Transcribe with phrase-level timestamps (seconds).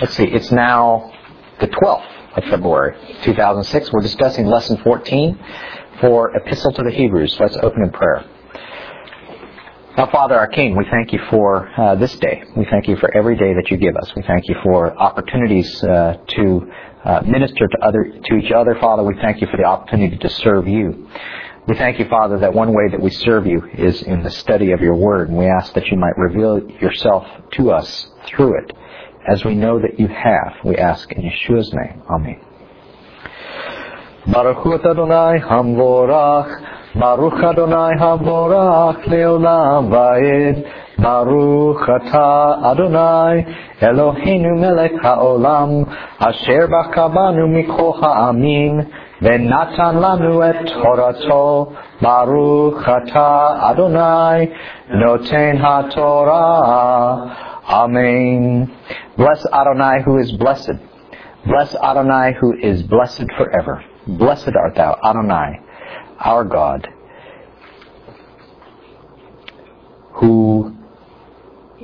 [0.00, 1.12] let's see, it's now
[1.60, 3.92] the 12th of February, 2006.
[3.92, 5.38] We're discussing lesson 14
[6.00, 7.36] for Epistle to the Hebrews.
[7.40, 8.24] Let's open in prayer.
[9.96, 12.44] Now, Father, our King, we thank you for uh, this day.
[12.56, 14.14] We thank you for every day that you give us.
[14.14, 16.72] We thank you for opportunities uh, to
[17.04, 19.02] uh, minister to other to each other, Father.
[19.02, 21.08] We thank you for the opportunity to serve you.
[21.66, 24.72] We thank you, Father, that one way that we serve you is in the study
[24.72, 28.72] of your word, and we ask that you might reveal yourself to us through it
[29.29, 32.01] As we know that you have, we ask in Yeshua's name.
[32.09, 32.39] Amen.
[34.27, 43.45] Baruch Adonai Hamvorach, Baruch Adonai Hamvorach, Leolam Vaed, Baruch Ata Adonai,
[43.81, 45.85] Eloheinu melech haolam,
[46.19, 54.47] Asher bakabanu mikol ha'amin, ונתן לנו את תורתו, ברוך אתה אדוני,
[54.89, 57.15] נותן התורה.
[57.68, 58.76] Amen.
[59.16, 60.72] Bless Adonai who is blessed.
[61.46, 63.84] Bless Adonai who is blessed forever.
[64.06, 65.60] Blessed art thou, Adonai,
[66.18, 66.88] our God,
[70.14, 70.76] who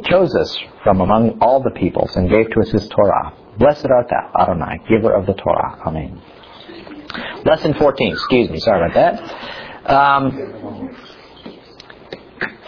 [0.05, 3.33] chose us from among all the peoples and gave to us his Torah.
[3.59, 5.81] Blessed art thou, Adonai, giver of the Torah.
[5.87, 6.21] Amen.
[7.45, 9.91] Lesson 14, excuse me, sorry about that.
[9.91, 10.97] Um,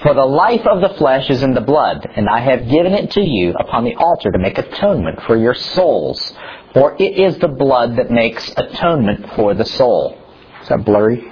[0.02, 3.10] for the life of the flesh is in the blood, and I have given it
[3.12, 6.32] to you upon the altar to make atonement for your souls.
[6.74, 10.16] For it is the blood that makes atonement for the soul.
[10.62, 11.24] Is that blurry?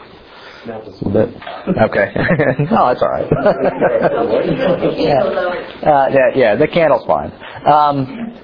[0.67, 1.29] A little bit.
[1.69, 2.13] Okay.
[2.71, 3.29] no, that's all right.
[4.99, 5.23] yeah.
[5.23, 7.33] Uh, yeah, yeah, the candle's fine.
[7.65, 8.37] Um,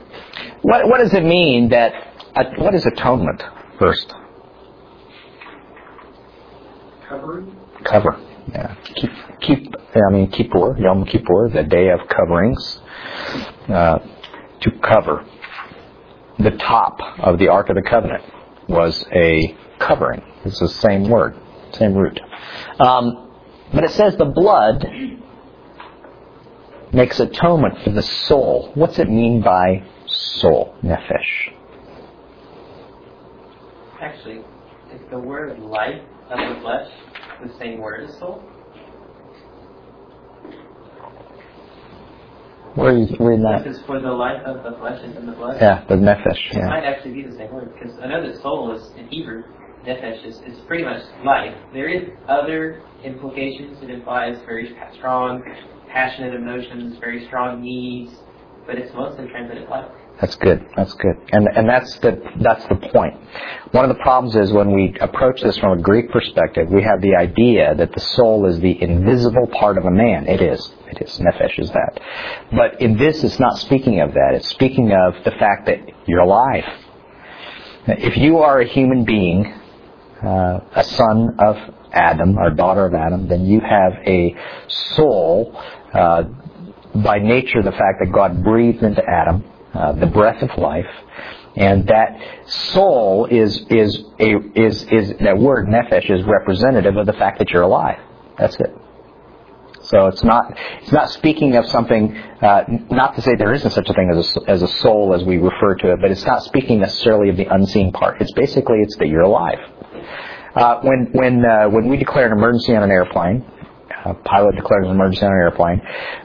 [0.63, 1.93] what, what does it mean that?
[2.37, 3.43] Uh, what is atonement
[3.79, 4.15] first?
[7.09, 7.57] Covering?
[7.85, 8.21] Cover.
[8.53, 8.75] Yeah.
[8.95, 9.11] Keep,
[9.43, 9.75] keep.
[9.95, 12.81] I mean, Kippur, Yom Kippur, the day of coverings,
[13.69, 13.99] uh,
[14.61, 15.27] to cover.
[16.39, 18.25] The top of the Ark of the Covenant
[18.69, 20.23] was a covering.
[20.45, 21.37] It's the same word,
[21.73, 22.19] same root.
[22.81, 23.31] Um,
[23.73, 24.87] but it says the blood
[26.93, 28.71] makes atonement for the soul.
[28.75, 31.53] What's it mean by soul, nefesh?
[34.01, 34.39] Actually,
[34.93, 36.91] is the word life of the flesh
[37.45, 38.43] the same word as soul?
[42.75, 43.65] Where are you reading that?
[43.65, 45.59] Because for the life of the flesh is in the blood.
[45.61, 46.57] Yeah, the nefesh.
[46.57, 49.43] It might actually be the same word because I know that soul is in Hebrew.
[49.85, 51.55] Nefesh is, is pretty much life.
[51.75, 53.83] There is other implications.
[53.83, 55.43] It implies very strong,
[55.89, 58.13] passionate emotions, very strong needs,
[58.67, 59.91] but it's mostly translated life.
[60.23, 60.65] That's good.
[60.77, 61.17] That's good.
[61.33, 63.15] And and that's the that's the point.
[63.73, 67.01] One of the problems is when we approach this from a Greek perspective, we have
[67.01, 70.29] the idea that the soul is the invisible part of a man.
[70.29, 70.73] It is.
[70.93, 71.19] It is.
[71.19, 72.01] Nefesh is that.
[72.53, 74.35] But in this, it's not speaking of that.
[74.35, 76.67] It's speaking of the fact that you're alive.
[77.89, 79.53] If you are a human being,
[80.23, 81.57] uh, a son of
[81.91, 84.37] Adam or daughter of Adam, then you have a
[84.69, 85.61] soul.
[85.93, 86.23] Uh,
[86.95, 89.43] by nature, the fact that God breathed into Adam
[89.75, 90.87] uh, the breath of life,
[91.57, 97.13] and that soul is is a is is that word nefesh is representative of the
[97.15, 97.99] fact that you're alive.
[98.39, 98.75] That's it.
[99.83, 102.17] So it's not it's not speaking of something.
[102.17, 105.25] Uh, not to say there isn't such a thing as a, as a soul as
[105.25, 108.21] we refer to it, but it's not speaking necessarily of the unseen part.
[108.21, 109.59] It's basically it's that you're alive.
[110.55, 113.45] Uh, when when uh, when we declare an emergency on an airplane,
[114.05, 115.81] a pilot declares an emergency on an airplane,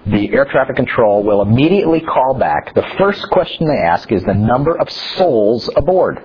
[0.08, 2.74] the air traffic control will immediately call back.
[2.74, 6.20] The first question they ask is the number of souls aboard.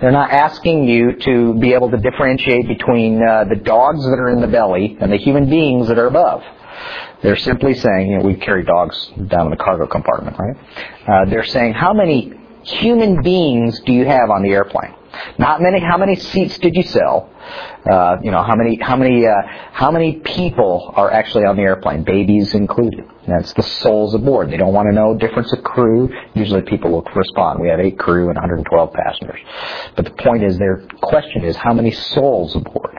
[0.00, 4.28] They're not asking you to be able to differentiate between uh, the dogs that are
[4.28, 6.42] in the belly and the human beings that are above.
[7.22, 10.56] They're simply saying, you know, we carry dogs down in the cargo compartment, right?
[11.08, 12.34] Uh, they're saying, how many
[12.66, 14.94] human beings do you have on the airplane?
[15.38, 15.80] Not many.
[15.80, 17.30] How many seats did you sell?
[17.90, 19.32] Uh, you know, how many, how many, uh,
[19.72, 23.04] how many people are actually on the airplane, babies included?
[23.26, 24.50] That's the souls aboard.
[24.50, 26.10] They don't want to know difference of crew.
[26.34, 27.60] Usually people will respond.
[27.60, 29.40] We have eight crew and 112 passengers.
[29.94, 32.98] But the point is, their question is, how many souls aboard?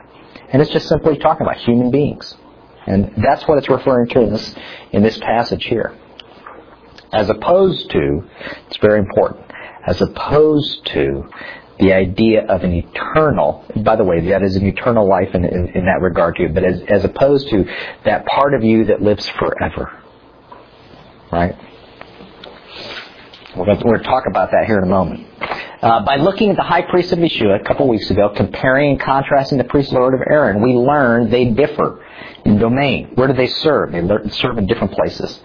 [0.50, 2.36] And it's just simply talking about human beings.
[2.88, 4.56] And that's what it's referring to in this,
[4.92, 5.94] in this passage here.
[7.12, 8.24] As opposed to,
[8.68, 9.47] it's very important,
[9.88, 11.24] as opposed to
[11.80, 15.68] the idea of an eternal, by the way, that is an eternal life in, in,
[15.70, 17.66] in that regard too, but as, as opposed to
[18.04, 19.92] that part of you that lives forever.
[21.32, 21.56] Right?
[23.56, 25.28] We're going, to, we're going to talk about that here in a moment.
[25.82, 29.00] Uh, by looking at the high priest of Yeshua a couple weeks ago, comparing and
[29.00, 32.04] contrasting the priest Lord of Aaron, we learned they differ
[32.44, 33.12] in domain.
[33.16, 33.92] Where do they serve?
[33.92, 35.40] They serve in different places.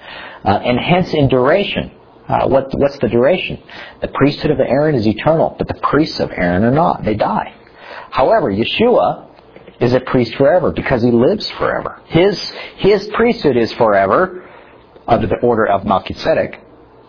[0.45, 1.93] Uh, and hence in duration.
[2.33, 3.63] Uh, what, what's the duration?
[4.01, 7.05] The priesthood of Aaron is eternal, but the priests of Aaron are not.
[7.05, 7.55] They die.
[8.11, 9.29] However, Yeshua
[9.81, 12.01] is a priest forever because he lives forever.
[12.07, 12.41] His,
[12.77, 14.49] his priesthood is forever
[15.07, 16.59] under the order of Melchizedek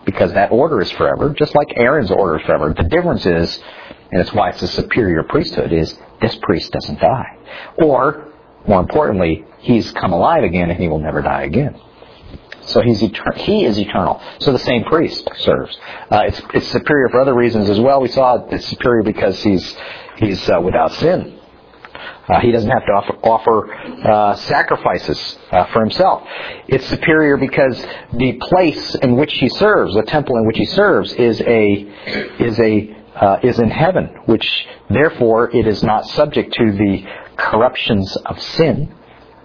[0.04, 2.74] because that order is forever, just like Aaron's order is forever.
[2.76, 3.64] The difference is,
[4.12, 7.38] and it's why it's a superior priesthood, is this priest doesn't die.
[7.78, 8.28] Or,
[8.68, 11.80] more importantly, he's come alive again and he will never die again.
[12.66, 14.22] So he's etern- he is eternal.
[14.40, 15.78] So the same priest serves.
[16.10, 18.02] Uh, it's, it's superior for other reasons as well.
[18.02, 19.76] We saw it's superior because he's
[20.18, 21.40] he's uh, without sin.
[22.28, 26.24] Uh, he doesn't have to offer, offer uh, sacrifices uh, for himself.
[26.70, 31.12] It's superior because the place in which he serves, the temple in which he serves,
[31.14, 31.74] is a
[32.40, 37.06] is a uh, is in heaven, which therefore it is not subject to the
[37.36, 38.94] corruptions of sin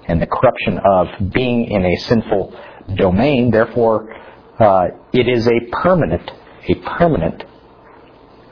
[0.06, 2.54] and the corruption of being in a sinful
[2.96, 3.50] domain.
[3.50, 4.14] Therefore,
[4.58, 6.30] uh, it is a permanent
[6.68, 7.44] a permanent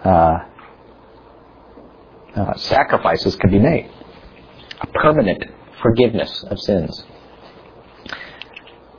[0.05, 0.39] uh,
[2.57, 3.91] sacrifices can be made
[4.81, 5.45] a permanent
[5.83, 7.05] forgiveness of sins.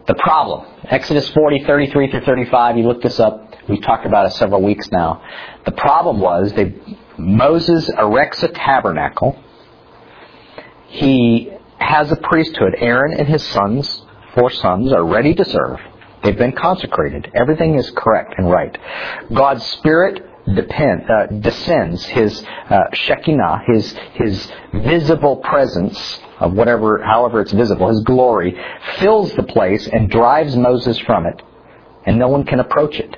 [0.07, 3.55] The problem, Exodus 40, 33 through 35, you look this up.
[3.67, 5.21] We've talked about it several weeks now.
[5.65, 6.75] The problem was they,
[7.17, 9.37] Moses erects a tabernacle.
[10.87, 12.75] He has a priesthood.
[12.77, 14.03] Aaron and his sons,
[14.37, 15.79] four sons, are ready to serve.
[16.23, 17.31] They've been consecrated.
[17.33, 18.77] Everything is correct and right.
[19.33, 20.23] God's Spirit
[20.55, 27.89] depend, uh, descends, his uh, Shekinah, his, his visible presence of whatever, however it's visible,
[27.89, 28.57] his glory,
[28.99, 31.41] fills the place and drives Moses from it,
[32.05, 33.17] and no one can approach it.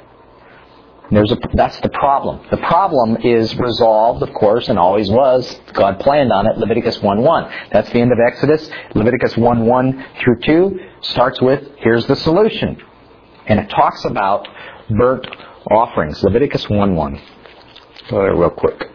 [1.11, 2.45] There's a, that's the problem.
[2.51, 5.59] The problem is resolved, of course, and always was.
[5.73, 6.57] God planned on it.
[6.57, 7.71] Leviticus 1.1.
[7.71, 8.69] That's the end of Exodus.
[8.93, 12.77] Leviticus 1.1 through 2 starts with, here's the solution.
[13.47, 14.47] And it talks about
[14.89, 15.25] burnt
[15.71, 16.21] offerings.
[16.23, 17.21] Leviticus 1.1.
[18.09, 18.87] Go there real quick.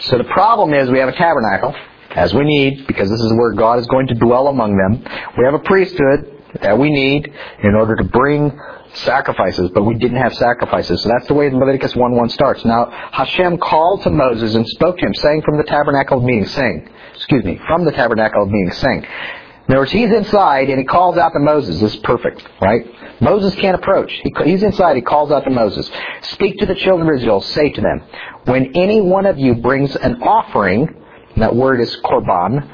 [0.00, 1.74] So the problem is we have a tabernacle,
[2.14, 5.02] as we need, because this is where God is going to dwell among them.
[5.38, 7.32] We have a priesthood that we need
[7.62, 8.56] in order to bring
[8.98, 11.02] sacrifices, but we didn't have sacrifices.
[11.02, 12.64] So that's the way Leviticus 1.1 starts.
[12.64, 16.46] Now, Hashem called to Moses and spoke to him, saying from the tabernacle of meeting,
[16.46, 19.06] saying, excuse me, from the tabernacle of meeting, saying,
[19.68, 21.80] in other words, he's inside and he calls out to Moses.
[21.80, 22.86] This is perfect, right?
[23.20, 24.12] Moses can't approach.
[24.22, 24.94] He, he's inside.
[24.94, 25.90] He calls out to Moses.
[26.22, 27.40] Speak to the children of Israel.
[27.40, 28.02] Say to them,
[28.44, 31.02] when any one of you brings an offering,
[31.36, 32.70] that word is korban,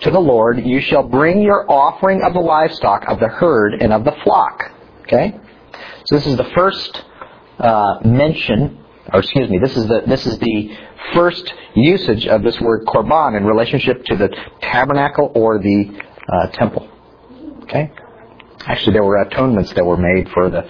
[0.00, 3.92] to the Lord, you shall bring your offering of the livestock, of the herd, and
[3.92, 4.72] of the flock.
[5.02, 5.38] Okay?
[6.06, 7.04] So this is the first
[7.58, 8.78] uh, mention,
[9.12, 10.76] or excuse me, this is the this is the
[11.14, 14.28] first usage of this word korban in relationship to the
[14.60, 16.88] tabernacle or the uh, temple.
[17.62, 17.90] Okay?
[18.66, 20.68] Actually, there were atonements that were made for the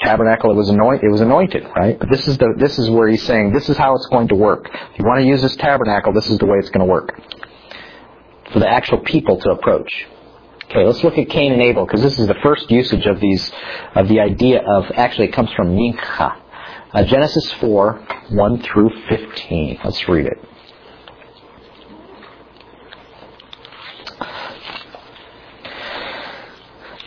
[0.00, 0.50] tabernacle.
[0.50, 1.04] It was anointed.
[1.04, 1.96] It was anointed, right?
[1.98, 4.34] But this is the this is where he's saying this is how it's going to
[4.34, 4.68] work.
[4.72, 7.20] If you want to use this tabernacle, this is the way it's going to work
[8.52, 10.06] for the actual people to approach.
[10.70, 13.52] Okay, let's look at Cain and Abel because this is the first usage of these
[13.94, 16.40] of the idea of actually it comes from Mincha.
[16.92, 19.80] Uh, Genesis 4, 1 through 15.
[19.84, 20.38] Let's read it.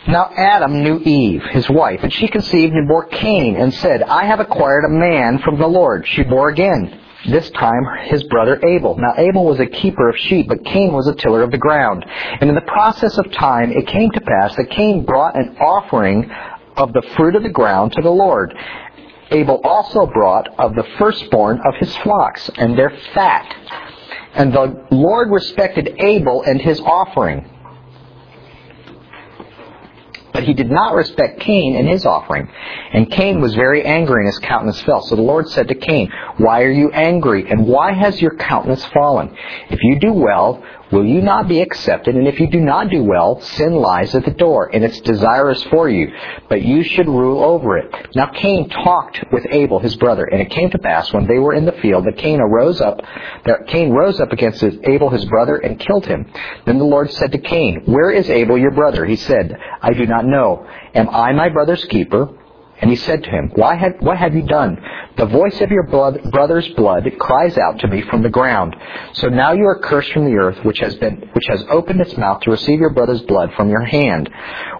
[0.06, 4.24] Now Adam knew Eve, his wife, and she conceived and bore Cain, and said, I
[4.24, 6.06] have acquired a man from the Lord.
[6.08, 8.96] She bore again, this time his brother Abel.
[8.96, 12.04] Now Abel was a keeper of sheep, but Cain was a tiller of the ground.
[12.40, 16.30] And in the process of time it came to pass that Cain brought an offering
[16.76, 18.54] of the fruit of the ground to the Lord.
[19.30, 23.54] Abel also brought of the firstborn of his flocks and their fat.
[24.34, 27.50] And the Lord respected Abel and his offering
[30.38, 32.48] but he did not respect Cain and his offering.
[32.92, 35.02] And Cain was very angry, and his countenance fell.
[35.02, 38.84] So the Lord said to Cain, Why are you angry, and why has your countenance
[38.84, 39.36] fallen?
[39.68, 42.14] If you do well, will you not be accepted?
[42.14, 45.50] And if you do not do well, sin lies at the door, and its desire
[45.50, 46.12] is for you,
[46.48, 47.92] but you should rule over it.
[48.14, 51.54] Now Cain talked with Abel his brother, and it came to pass when they were
[51.54, 53.00] in the field that Cain arose up,
[53.44, 56.30] that Cain rose up against Abel his brother and killed him.
[56.64, 59.04] Then the Lord said to Cain, Where is Abel your brother?
[59.04, 60.66] He said, I do not know.
[60.94, 62.37] Am I my brother's keeper?
[62.80, 64.78] And he said to him, Why have, what have you done?
[65.16, 68.76] The voice of your brother's blood cries out to me from the ground.
[69.14, 72.16] So now you are cursed from the earth, which has been, which has opened its
[72.16, 74.30] mouth to receive your brother's blood from your hand.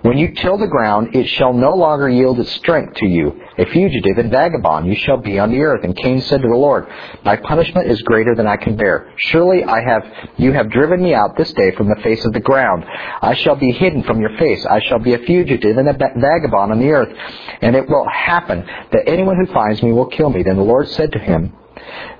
[0.02, 3.40] When you till the ground, it shall no longer yield its strength to you.
[3.58, 5.82] A fugitive and vagabond you shall be on the earth.
[5.82, 6.86] And Cain said to the Lord,
[7.24, 9.12] My punishment is greater than I can bear.
[9.16, 10.04] Surely I have,
[10.36, 12.84] you have driven me out this day from the face of the ground.
[13.20, 14.64] I shall be hidden from your face.
[14.64, 17.12] I shall be a fugitive and a vagabond on the earth.
[17.60, 20.44] And it will happen that anyone who finds me will kill me.
[20.44, 21.52] Then the Lord said to him,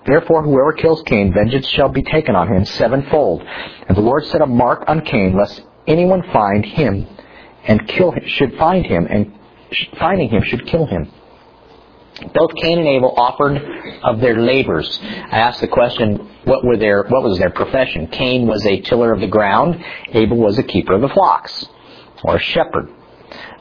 [0.06, 3.42] Therefore, whoever kills Cain, vengeance shall be taken on him sevenfold.
[3.88, 7.06] And the Lord set a mark on Cain, lest anyone find him
[7.64, 9.32] and kill him, should find him, and
[9.98, 11.12] finding him should kill him.
[12.34, 13.56] Both Cain and Abel offered
[14.02, 14.98] of their labors.
[15.02, 18.08] I asked the question, what were their, what was their profession?
[18.08, 19.82] Cain was a tiller of the ground.
[20.08, 21.66] Abel was a keeper of the flocks,
[22.24, 22.90] or a shepherd.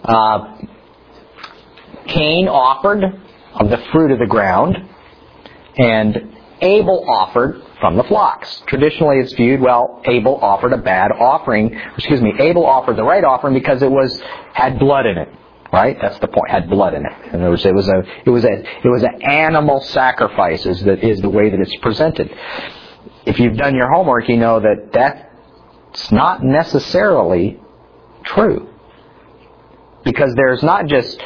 [0.03, 0.57] Uh,
[2.07, 3.03] Cain offered
[3.53, 4.77] of the fruit of the ground,
[5.77, 8.63] and Abel offered from the flocks.
[8.65, 10.01] Traditionally, it's viewed well.
[10.05, 11.79] Abel offered a bad offering.
[11.95, 12.33] Excuse me.
[12.39, 14.19] Abel offered the right offering because it was
[14.53, 15.29] had blood in it.
[15.71, 15.97] Right?
[16.01, 16.49] That's the point.
[16.49, 17.11] Had blood in it.
[17.33, 20.65] In other words, it was a it was a it was an animal sacrifice.
[20.65, 22.33] Is that is the way that it's presented.
[23.25, 27.59] If you've done your homework, you know that that's not necessarily
[28.23, 28.69] true.
[30.03, 31.21] Because there's not just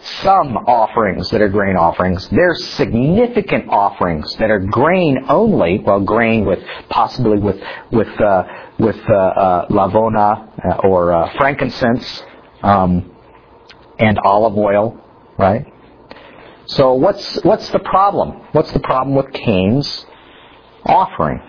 [0.00, 2.28] some offerings that are grain offerings.
[2.28, 5.78] There's significant offerings that are grain only.
[5.78, 8.44] Well, grain with possibly with with uh,
[8.78, 12.22] with uh, uh, lavona uh, or uh, frankincense
[12.62, 13.10] um,
[13.98, 15.00] and olive oil,
[15.38, 15.66] right?
[16.66, 18.42] So what's what's the problem?
[18.52, 20.06] What's the problem with Cain's
[20.84, 21.40] offering?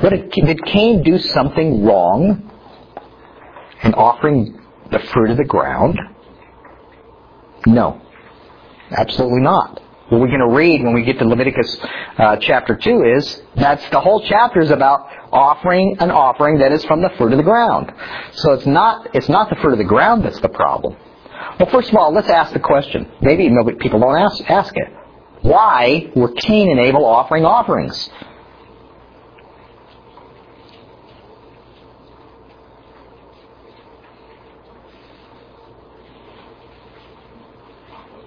[0.00, 2.50] But did Cain do something wrong
[3.82, 4.58] in offering
[4.90, 5.98] the fruit of the ground?
[7.66, 8.00] No.
[8.90, 9.80] Absolutely not.
[10.08, 11.78] What we're going to read when we get to Leviticus
[12.18, 16.84] uh, chapter 2 is that's the whole chapter is about offering an offering that is
[16.84, 17.92] from the fruit of the ground.
[18.32, 20.96] So it's not it's not the fruit of the ground that's the problem.
[21.58, 23.10] Well, first of all, let's ask the question.
[23.20, 24.88] Maybe nobody, people don't ask, ask it.
[25.42, 28.10] Why were Cain and Abel offering offerings?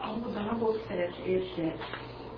[0.01, 1.77] All the Bible says is that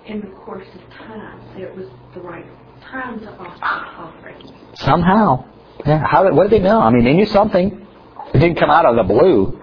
[0.06, 2.46] in the course of time, it was the right
[2.90, 4.50] time to offer offerings.
[4.74, 5.44] Somehow.
[5.84, 6.04] Yeah.
[6.06, 6.80] How did, what did they know?
[6.80, 7.86] I mean, they knew something.
[8.34, 9.60] It didn't come out of the blue.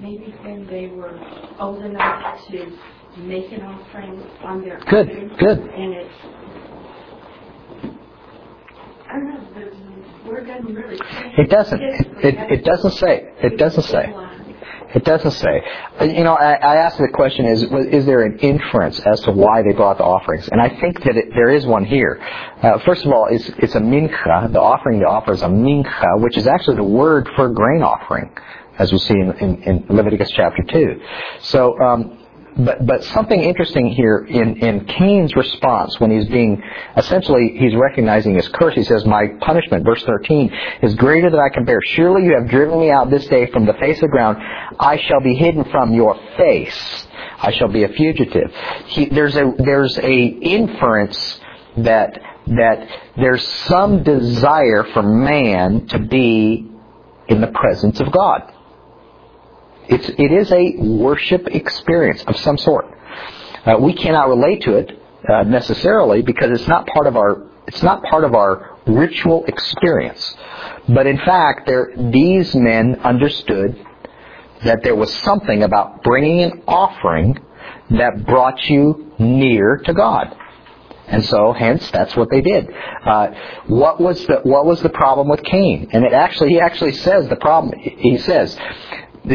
[0.00, 1.18] Maybe when they were
[1.58, 2.78] old enough to
[3.18, 5.36] make an offering on their good, own.
[5.36, 6.14] Good, And it's,
[9.08, 9.70] I don't know,
[10.24, 10.98] the word doesn't really.
[11.36, 11.82] It doesn't.
[11.82, 13.32] It, it, it doesnesn't say.
[13.42, 14.14] It doesn't say.
[14.94, 15.62] It doesn't say.
[16.00, 19.62] You know, I, I asked the question: Is is there an inference as to why
[19.62, 20.48] they brought the offerings?
[20.48, 22.20] And I think that it, there is one here.
[22.62, 24.52] Uh, first of all, it's, it's a mincha.
[24.52, 28.30] The offering they offer is a mincha, which is actually the word for grain offering,
[28.78, 31.00] as we see in, in, in Leviticus chapter two.
[31.40, 32.18] So um,
[32.56, 36.62] but but something interesting here in in Cain's response when he's being
[36.96, 38.74] essentially he's recognizing his curse.
[38.74, 40.52] He says, "My punishment, verse 13,
[40.82, 41.80] is greater than I can bear.
[41.82, 44.38] Surely you have driven me out this day from the face of the ground.
[44.78, 47.06] I shall be hidden from your face.
[47.38, 48.52] I shall be a fugitive."
[48.86, 51.40] He, there's a there's a inference
[51.78, 56.68] that that there's some desire for man to be
[57.28, 58.52] in the presence of God.
[59.90, 62.86] It's, it is a worship experience of some sort.
[63.66, 64.90] Uh, we cannot relate to it
[65.28, 70.34] uh, necessarily because it's not part of our it's not part of our ritual experience.
[70.88, 73.86] But in fact, there, these men understood
[74.64, 77.38] that there was something about bringing an offering
[77.90, 80.36] that brought you near to God.
[81.06, 82.68] And so, hence, that's what they did.
[83.04, 83.28] Uh,
[83.66, 85.88] what was the what was the problem with Cain?
[85.92, 87.78] And it actually, he actually says the problem.
[87.80, 88.56] He says,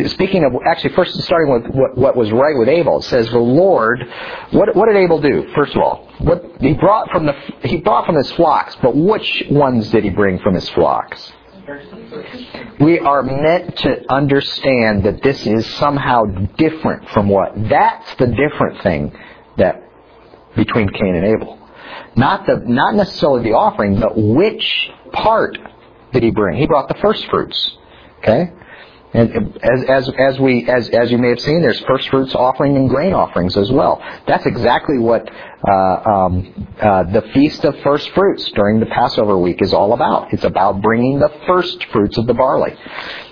[0.08, 3.38] speaking of actually first starting with what, what, was right with Abel, it says the
[3.38, 4.04] Lord.
[4.52, 5.52] What, what did Abel do?
[5.56, 9.44] First of all, what he brought from the he brought from his flocks, but which
[9.50, 11.32] ones did he bring from his flocks?
[12.80, 16.24] We are meant to understand that this is somehow
[16.58, 17.54] different from what.
[17.70, 19.18] That's the different thing
[19.58, 19.84] that
[20.56, 21.60] between Cain and Abel.
[22.16, 25.58] Not the not necessarily the offering, but which part
[26.14, 26.58] did he bring?
[26.58, 27.78] He brought the first fruits.
[28.20, 28.52] Okay?
[29.16, 32.76] And as, as, as we as, as you may have seen, there's first fruits offering
[32.76, 34.02] and grain offerings as well.
[34.28, 35.30] That's exactly what
[35.68, 40.34] uh, um, uh, the feast of first fruits during the Passover week is all about.
[40.34, 42.76] It's about bringing the first fruits of the barley.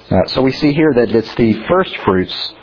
[0.09, 2.53] Uh, so we see here that it's the first fruits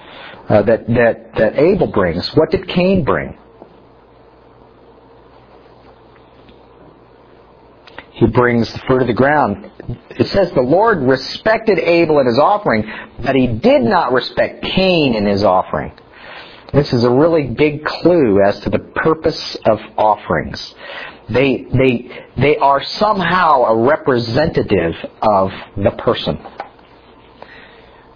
[0.49, 2.27] uh, that that that Abel brings.
[2.35, 3.37] What did Cain bring?
[8.21, 9.71] He brings the fruit of the ground.
[10.11, 12.85] It says the Lord respected Abel and his offering,
[13.19, 15.93] but he did not respect Cain and his offering.
[16.75, 20.75] This is a really big clue as to the purpose of offerings.
[21.31, 26.39] They, they, they are somehow a representative of the person.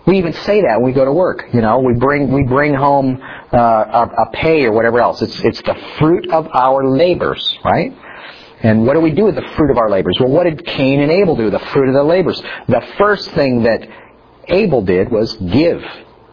[0.06, 1.46] We even say that when we go to work.
[1.54, 3.18] You know, we bring we bring home
[3.50, 5.22] uh, a, a pay or whatever else.
[5.22, 7.96] It's it's the fruit of our labors, right?
[8.64, 10.16] And what do we do with the fruit of our labors?
[10.18, 11.44] Well, what did Cain and Abel do?
[11.44, 12.40] With the fruit of their labors.
[12.66, 13.86] The first thing that
[14.48, 15.84] Abel did was give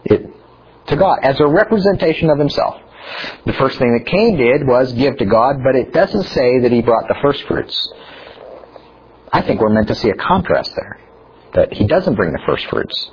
[0.04, 0.30] it
[0.86, 2.80] to God as a representation of himself.
[3.44, 6.72] The first thing that Cain did was give to God, but it doesn't say that
[6.72, 7.92] he brought the first fruits.
[9.30, 10.98] I think we're meant to see a contrast there.
[11.54, 13.10] That he doesn't bring the first fruits.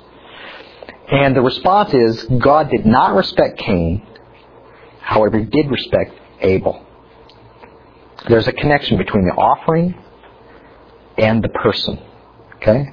[1.12, 4.06] And the response is God did not respect Cain,
[5.02, 6.86] however, he did respect Abel.
[8.28, 9.94] There's a connection between the offering
[11.18, 11.98] and the person.
[12.56, 12.90] Okay?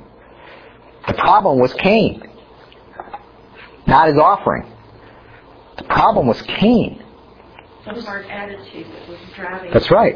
[1.08, 2.22] The problem was Cain,
[3.86, 4.72] not his offering.
[5.78, 7.04] The problem was Cain.
[7.86, 9.72] Some hard attitude that was driving.
[9.72, 10.16] That's right.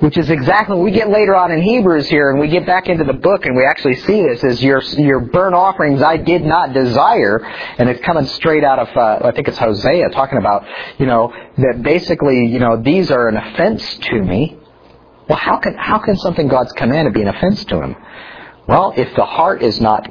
[0.00, 2.88] Which is exactly what we get later on in Hebrews here, and we get back
[2.88, 6.44] into the book, and we actually see this as your your burnt offerings I did
[6.44, 7.38] not desire,
[7.78, 10.64] and it's coming straight out of uh, I think it's Hosea talking about
[10.98, 14.58] you know that basically you know these are an offense to me.
[15.28, 17.96] Well, how can how can something God's commanded be an offense to him?
[18.66, 20.10] Well, if the heart is not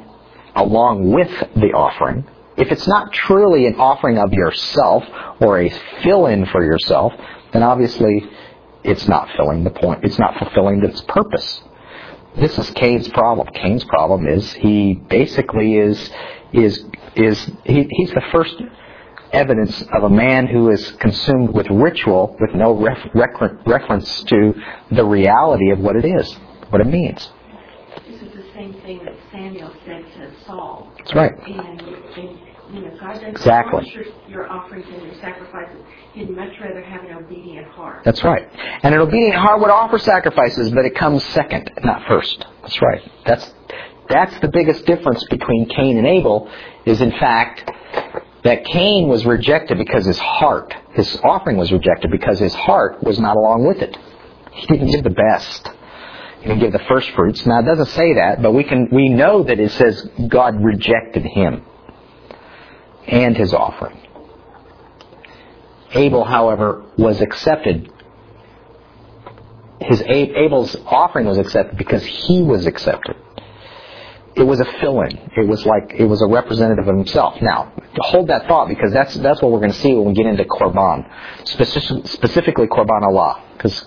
[0.56, 2.24] along with the offering,
[2.56, 5.04] if it's not truly an offering of yourself
[5.40, 5.68] or a
[6.02, 7.12] fill-in for yourself,
[7.52, 8.28] then obviously
[8.84, 10.04] it's not filling the point.
[10.04, 11.62] It's not fulfilling its purpose.
[12.36, 13.48] This is Cain's problem.
[13.54, 16.10] Cain's problem is he basically is
[16.52, 16.84] is
[17.16, 18.54] is he, he's the first
[19.32, 24.54] evidence of a man who is consumed with ritual with no ref, refer, reference to
[24.92, 26.32] the reality of what it is,
[26.70, 27.30] what it means.
[28.06, 30.92] This is the same thing that Samuel said to Saul.
[30.98, 31.32] That's right.
[31.46, 32.38] And, and
[32.74, 33.90] you know, God doesn't Exactly.
[33.94, 35.76] your, your offerings and your sacrifices.
[36.12, 38.02] He'd much rather have an obedient heart.
[38.04, 38.48] That's right.
[38.82, 42.44] And an obedient heart would offer sacrifices, but it comes second, not first.
[42.62, 43.02] That's right.
[43.26, 43.54] That's
[44.08, 46.50] that's the biggest difference between Cain and Abel
[46.84, 47.70] is in fact
[48.42, 53.18] that Cain was rejected because his heart, his offering was rejected because his heart was
[53.18, 53.96] not along with it.
[54.52, 55.70] He didn't give the best.
[56.40, 57.46] He didn't give the first fruits.
[57.46, 61.24] Now it doesn't say that, but we can we know that it says God rejected
[61.24, 61.64] him
[63.06, 64.00] and his offering.
[65.92, 67.90] Abel, however, was accepted.
[69.80, 73.16] His Abel's offering was accepted because he was accepted.
[74.34, 75.30] It was a fill-in.
[75.36, 77.40] It was like it was a representative of himself.
[77.40, 80.26] Now, hold that thought because that's that's what we're going to see when we get
[80.26, 81.08] into korban,
[81.44, 83.84] Speci- specifically korban olah, because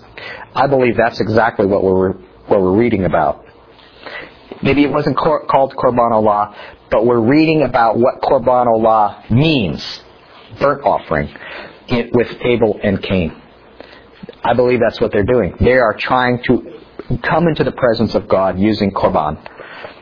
[0.54, 2.12] I believe that's exactly what we're
[2.46, 3.44] what we're reading about.
[4.62, 6.54] Maybe it wasn't cor- called korban olah,
[6.90, 10.00] but we're reading about what korban olah means,
[10.60, 11.28] burnt offering,
[11.88, 13.40] in, with Abel and Cain.
[14.42, 15.54] I believe that's what they're doing.
[15.60, 16.80] They are trying to
[17.22, 19.38] come into the presence of God using korban,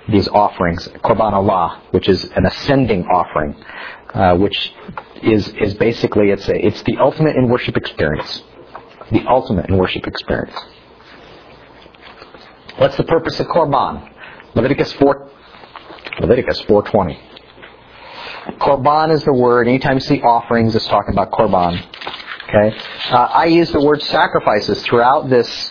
[0.09, 3.55] these offerings, korban olah, which is an ascending offering,
[4.15, 4.73] uh, which
[5.23, 8.43] is is basically it's a, it's the ultimate in worship experience,
[9.11, 10.57] the ultimate in worship experience.
[12.79, 14.13] What's the purpose of korban?
[14.57, 15.31] Leviticus four,
[16.19, 17.21] Leviticus four twenty.
[18.59, 19.69] Korban is the word.
[19.69, 21.79] Anytime you see offerings, it's talking about korban.
[22.49, 22.77] Okay.
[23.11, 25.71] Uh, I use the word sacrifices throughout this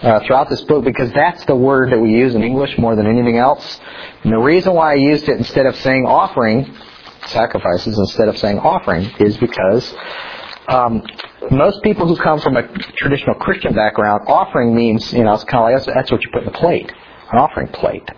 [0.00, 3.06] uh, throughout this book because that's the word that we use in English more than
[3.06, 3.80] anything else.
[4.22, 6.74] And the reason why I used it instead of saying offering,
[7.26, 9.92] sacrifices instead of saying offering, is because
[10.68, 11.02] um,
[11.50, 12.66] most people who come from a
[12.96, 16.30] traditional Christian background, offering means you know it's kind of like that's, that's what you
[16.32, 16.90] put in the plate,
[17.32, 18.08] an offering plate.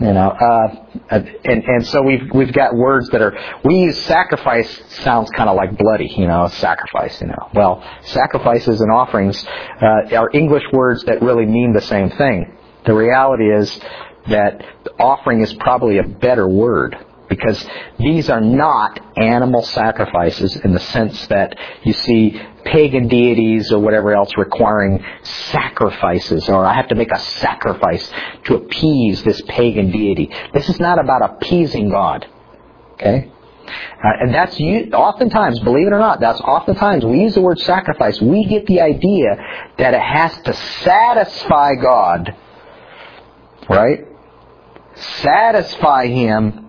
[0.00, 0.74] You know, uh,
[1.10, 5.54] and and so we've we've got words that are we use sacrifice sounds kind of
[5.54, 7.20] like bloody, you know, sacrifice.
[7.20, 9.44] You know, well, sacrifices and offerings
[9.80, 12.56] uh, are English words that really mean the same thing.
[12.84, 13.80] The reality is
[14.28, 14.64] that
[14.98, 16.96] offering is probably a better word
[17.28, 17.64] Because
[17.98, 24.14] these are not animal sacrifices in the sense that you see pagan deities or whatever
[24.14, 28.10] else requiring sacrifices, or I have to make a sacrifice
[28.44, 30.30] to appease this pagan deity.
[30.52, 32.26] This is not about appeasing God.
[32.94, 33.30] Okay?
[33.66, 37.58] Uh, and that's you oftentimes, believe it or not, that's oftentimes we use the word
[37.60, 38.20] sacrifice.
[38.20, 39.36] We get the idea
[39.78, 42.36] that it has to satisfy God,
[43.68, 44.06] right?
[44.94, 46.63] Satisfy Him,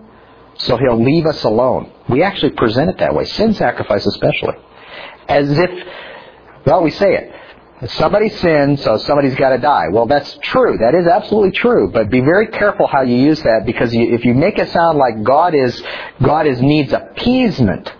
[0.58, 1.92] so He'll leave us alone.
[2.08, 3.24] We actually present it that way.
[3.24, 4.54] Sin sacrifice, especially,
[5.28, 5.70] as if,
[6.64, 7.32] well, we say it.
[7.90, 9.88] Somebody sins, so somebody's got to die.
[9.92, 10.78] Well, that's true.
[10.78, 11.90] That is absolutely true.
[11.92, 14.96] But be very careful how you use that because you, if you make it sound
[14.96, 15.82] like God is
[16.22, 17.92] God is needs appeasement,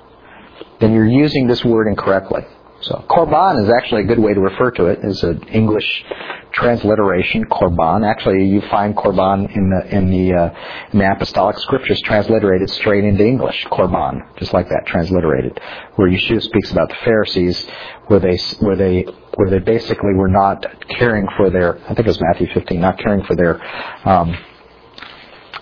[0.81, 2.47] then you're using this word incorrectly.
[2.81, 4.99] So korban is actually a good way to refer to it.
[5.03, 5.05] it.
[5.05, 6.05] Is an English
[6.53, 8.07] transliteration, korban.
[8.07, 10.55] Actually, you find korban in the in the uh,
[10.93, 15.61] in the apostolic scriptures transliterated straight into English, korban, just like that, transliterated.
[15.97, 17.67] Where Yeshua speaks about the Pharisees,
[18.07, 19.03] where they where they
[19.35, 21.79] where they basically were not caring for their.
[21.85, 23.61] I think it was Matthew 15, not caring for their.
[24.09, 24.37] Um,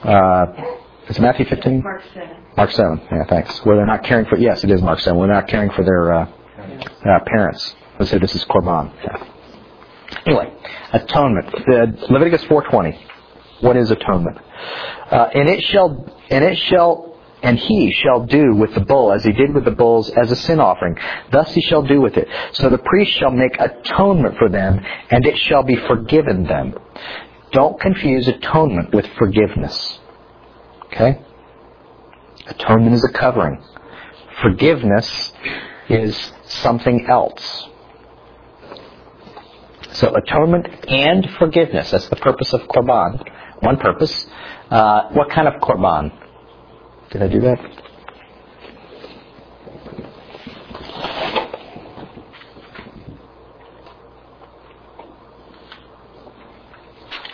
[0.03, 0.46] uh,
[1.09, 1.83] is Matthew 15?
[1.83, 2.37] Mark 7.
[2.57, 3.00] Mark 7.
[3.11, 3.59] Yeah, thanks.
[3.64, 4.37] Where they're not caring for.
[4.37, 5.18] Yes, it is Mark 7.
[5.18, 6.12] Where they're not caring for their.
[6.12, 6.27] Uh,
[6.81, 7.75] uh, parents.
[7.99, 8.93] Let's say this is korban.
[10.27, 10.53] Anyway,
[10.93, 11.55] atonement.
[11.55, 12.99] Uh, Leviticus 4:20.
[13.61, 14.39] What is atonement?
[15.11, 19.23] Uh, and it shall and it shall and he shall do with the bull as
[19.23, 20.97] he did with the bulls as a sin offering.
[21.31, 22.27] Thus he shall do with it.
[22.53, 26.75] So the priest shall make atonement for them, and it shall be forgiven them.
[27.53, 30.01] Don't confuse atonement with forgiveness.
[30.87, 31.21] Okay?
[32.47, 33.63] Atonement is a covering.
[34.41, 35.33] Forgiveness
[35.89, 37.69] is something else.
[39.93, 41.90] So atonement and forgiveness.
[41.93, 43.25] That's the purpose of korban.
[43.61, 44.27] One purpose.
[44.71, 46.12] Uh, what kind of korban?
[47.11, 47.59] Did I do that?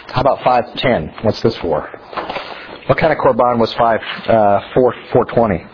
[0.08, 1.24] How about 510?
[1.24, 1.88] What's this for?
[2.86, 5.66] What kind of korban was 5, uh, 4, 420?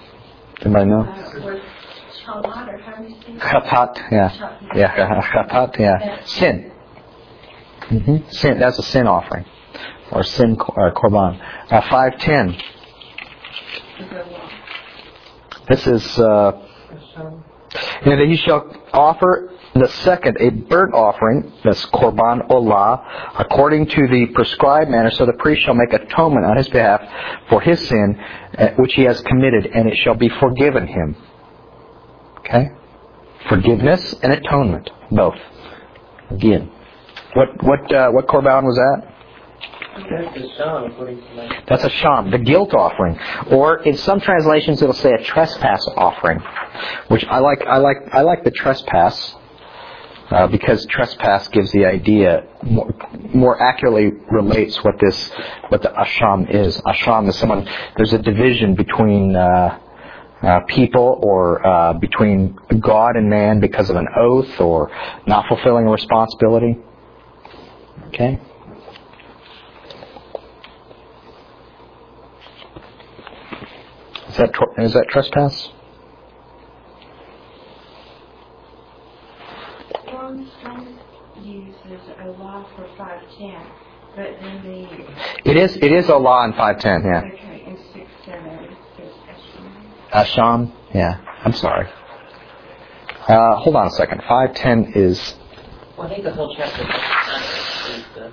[0.61, 1.63] Anybody know?
[2.29, 2.43] Uh,
[3.39, 4.31] Chatat, yeah.
[4.75, 6.25] Yeah, chatat, yeah.
[6.25, 6.73] Sin.
[7.83, 8.29] Mm-hmm.
[8.31, 9.45] Sin, that's a sin offering.
[10.11, 11.41] Or sin or korban.
[11.71, 12.61] Uh, 510.
[15.69, 16.53] This is, uh,
[18.03, 23.05] and that you shall offer the second, a burnt offering, that's korban olah,
[23.39, 27.03] according to the prescribed manner, so the priest shall make atonement on his behalf
[27.49, 28.19] for his sin,
[28.59, 31.17] uh, which he has committed, and it shall be forgiven him.
[32.47, 32.71] Okay?
[33.49, 35.37] Forgiveness and atonement, both.
[36.31, 36.71] Again.
[37.35, 39.13] What what uh, what korban was that?
[41.69, 43.19] That's asham, the guilt offering,
[43.51, 46.41] or in some translations it'll say a trespass offering,
[47.09, 47.63] which I like.
[47.63, 47.97] I like.
[48.13, 49.35] I like the trespass
[50.31, 52.95] uh, because trespass gives the idea more,
[53.35, 55.31] more, accurately relates what this
[55.69, 56.81] what the asham is.
[56.83, 57.69] Asham is someone.
[57.97, 59.37] There's a division between.
[59.37, 59.81] Uh,
[60.43, 64.91] uh, people or uh, between God and man because of an oath or
[65.27, 66.79] not fulfilling a responsibility.
[68.09, 68.39] Okay?
[74.29, 75.71] Is that, is that trespass?
[81.43, 83.55] Uses Olah for 510,
[84.17, 85.51] but then the...
[85.51, 87.46] It is, it is law in 510, yeah.
[90.13, 90.73] Okay, in 6 7 Asham?
[90.95, 91.21] Yeah.
[91.45, 91.89] I'm sorry.
[93.29, 94.23] Uh, hold on a second.
[94.29, 95.35] 510 is.
[95.97, 98.33] Well, I think the whole chapter is the.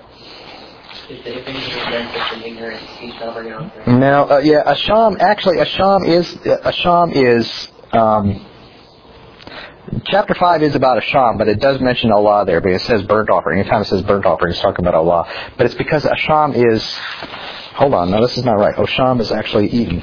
[1.10, 3.88] Is the ignorance, he shall bring out.
[3.88, 8.46] No, uh, yeah, Asham, actually, Asham is, Asham is, um,
[10.06, 13.30] chapter 5 is about Asham, but it does mention olah there, but it says burnt
[13.30, 13.60] offering.
[13.60, 15.28] Anytime it says burnt offering, it's talking about olah.
[15.58, 16.84] But it's because Asham is,
[17.76, 18.76] hold on, no, this is not right.
[18.76, 20.02] Asham is actually eaten.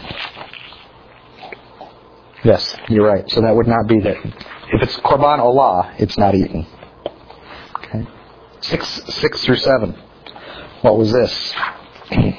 [2.44, 3.28] Yes, you're right.
[3.30, 4.16] So that would not be that.
[4.72, 6.66] If it's korban olah, it's not eaten.
[7.78, 8.06] Okay.
[8.60, 9.96] Six, six through seven.
[10.82, 11.54] What was this?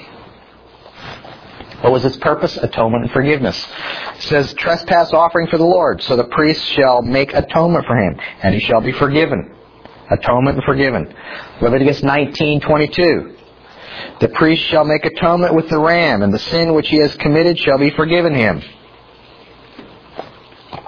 [1.82, 2.58] What was its purpose?
[2.58, 3.68] Atonement and forgiveness.
[4.16, 6.04] It says, trespass offering for the Lord.
[6.04, 9.56] So the priest shall make atonement for him, and he shall be forgiven.
[10.12, 11.12] Atonement and forgiven.
[11.60, 13.36] Leviticus 19:22.
[14.20, 17.58] The priest shall make atonement with the ram, and the sin which he has committed
[17.58, 18.62] shall be forgiven him.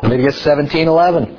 [0.03, 1.37] Leviticus 17:11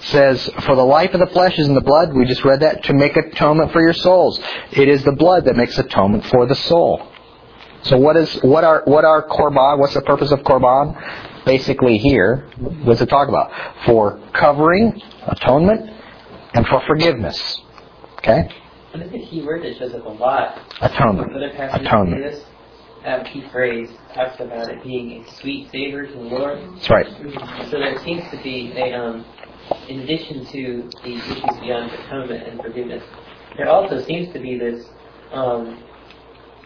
[0.00, 2.84] says, "For the life of the flesh is in the blood." We just read that
[2.84, 4.40] to make atonement for your souls.
[4.72, 7.02] It is the blood that makes atonement for the soul.
[7.82, 9.78] So what is what are what are korban?
[9.78, 10.96] What's the purpose of korban?
[11.44, 12.46] Basically, here,
[12.84, 13.50] what's it talk about?
[13.84, 15.90] For covering, atonement,
[16.54, 17.60] and for forgiveness.
[18.18, 18.48] Okay,
[18.92, 20.58] And I think key word that shows up a lot.
[20.80, 21.30] atonement.
[21.72, 22.34] Atonement.
[23.06, 26.58] Um, key phrase talks about it being a sweet savor to the Lord.
[26.74, 27.06] That's right.
[27.70, 29.24] So there seems to be a, um,
[29.88, 33.04] in addition to the issues beyond atonement and forgiveness,
[33.56, 34.86] there also seems to be this,
[35.30, 35.84] um,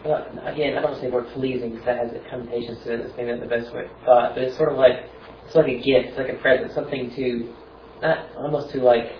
[0.03, 2.93] well, again, I don't want to say word pleasing because that has the connotations to
[2.95, 3.03] it.
[3.03, 5.05] That's maybe not the best way thought, but it's sort of like
[5.45, 7.53] it's like a gift, it's like a present, something to,
[8.01, 9.11] not almost to like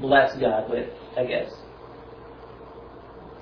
[0.00, 1.52] bless God with, I guess.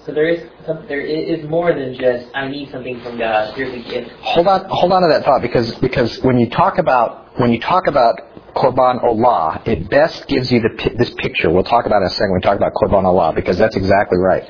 [0.07, 3.55] So there is some, there is more than just I need something from God.
[3.55, 4.11] Here's a gift.
[4.23, 7.61] Hold on, hold on to that thought because because when you talk about when you
[7.61, 8.19] talk about
[8.55, 11.51] korban olah, it best gives you the, this picture.
[11.51, 12.31] We'll talk about it in a second.
[12.31, 14.49] when We talk about korban olah because that's exactly right.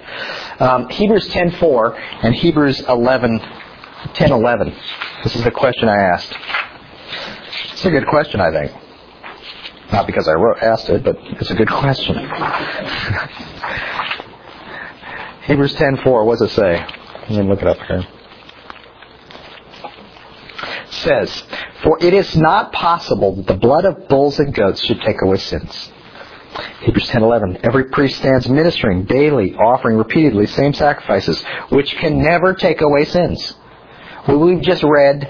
[0.61, 4.75] Um, Hebrews 10:4 and Hebrews 11 10:11.
[5.25, 6.33] This is the question I asked.
[7.73, 8.73] It's a good question, I think.
[9.93, 12.17] Not because I wrote asked it, but it's a good question.
[15.43, 16.25] Hebrews 10:4.
[16.25, 16.87] What does it say?
[17.29, 18.07] Let me look it up here
[21.01, 21.43] says,
[21.83, 25.39] For it is not possible that the blood of bulls and goats should take away
[25.39, 25.91] sins.
[26.81, 32.81] Hebrews 10:11 Every priest stands ministering daily, offering repeatedly same sacrifices, which can never take
[32.81, 33.55] away sins.
[34.27, 35.29] Well, we've just read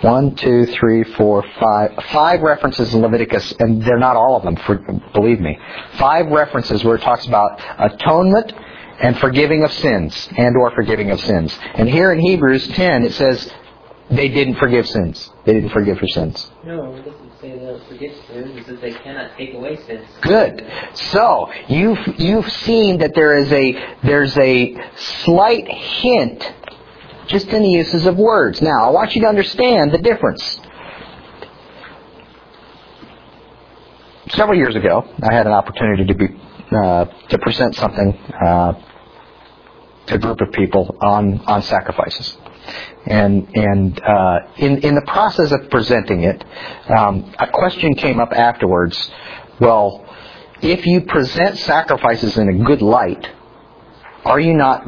[0.00, 4.56] one, two, three, four, five, five references in Leviticus, and they're not all of them,
[4.56, 4.76] for,
[5.14, 5.58] believe me.
[5.94, 8.52] Five references where it talks about atonement
[9.00, 11.56] and forgiving of sins, and or forgiving of sins.
[11.74, 13.52] And here in Hebrews 10, it says
[14.10, 15.30] they didn't forgive sins.
[15.44, 16.50] They didn't forgive for sins.
[16.64, 18.56] No, it doesn't say they don't forgive sins.
[18.56, 20.06] It says they cannot take away sins.
[20.20, 20.66] Good.
[20.94, 26.52] So you've you've seen that there is a there's a slight hint
[27.26, 28.60] just in the uses of words.
[28.60, 30.60] Now I want you to understand the difference.
[34.30, 36.26] Several years ago, I had an opportunity to be
[36.74, 38.72] uh, to present something uh,
[40.06, 42.36] to a group of people on on sacrifices
[43.06, 46.44] and and uh, in in the process of presenting it,
[46.88, 49.10] um, a question came up afterwards.
[49.60, 50.06] Well,
[50.62, 53.28] if you present sacrifices in a good light,
[54.24, 54.86] are you not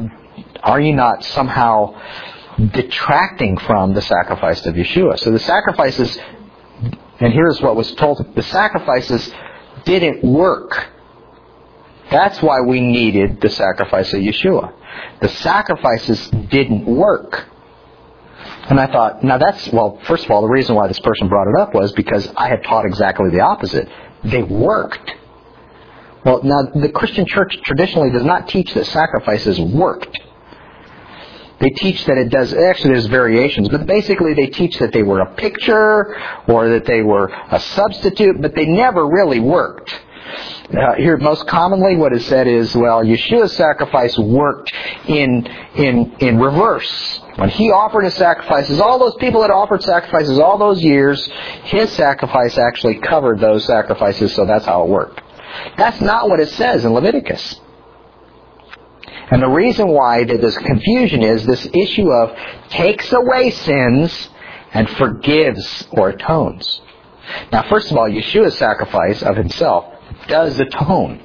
[0.63, 1.99] are you not somehow
[2.73, 5.19] detracting from the sacrifice of Yeshua?
[5.19, 6.17] So the sacrifices,
[7.19, 9.31] and here's what was told: the sacrifices
[9.85, 10.93] didn't work.
[12.11, 14.73] That's why we needed the sacrifice of Yeshua.
[15.21, 17.47] The sacrifices didn't work.
[18.69, 21.47] And I thought, now that's, well, first of all, the reason why this person brought
[21.47, 23.89] it up was because I had taught exactly the opposite.
[24.23, 25.13] They worked.
[26.25, 30.17] Well, now, the Christian church traditionally does not teach that sacrifices worked.
[31.59, 35.21] They teach that it does, actually there's variations, but basically they teach that they were
[35.21, 36.15] a picture
[36.47, 39.97] or that they were a substitute, but they never really worked.
[40.69, 44.73] Uh, here, most commonly, what is said is, well, Yeshua's sacrifice worked
[45.07, 47.21] in in in reverse.
[47.35, 51.25] When he offered his sacrifices, all those people that offered sacrifices all those years,
[51.63, 55.21] his sacrifice actually covered those sacrifices, so that's how it worked.
[55.77, 57.61] That's not what it says in Leviticus.
[59.29, 62.37] And the reason why this confusion is this issue of
[62.69, 64.29] takes away sins
[64.73, 66.81] and forgives or atones.
[67.51, 69.85] Now, first of all, Yeshua's sacrifice of himself
[70.27, 71.23] does atone.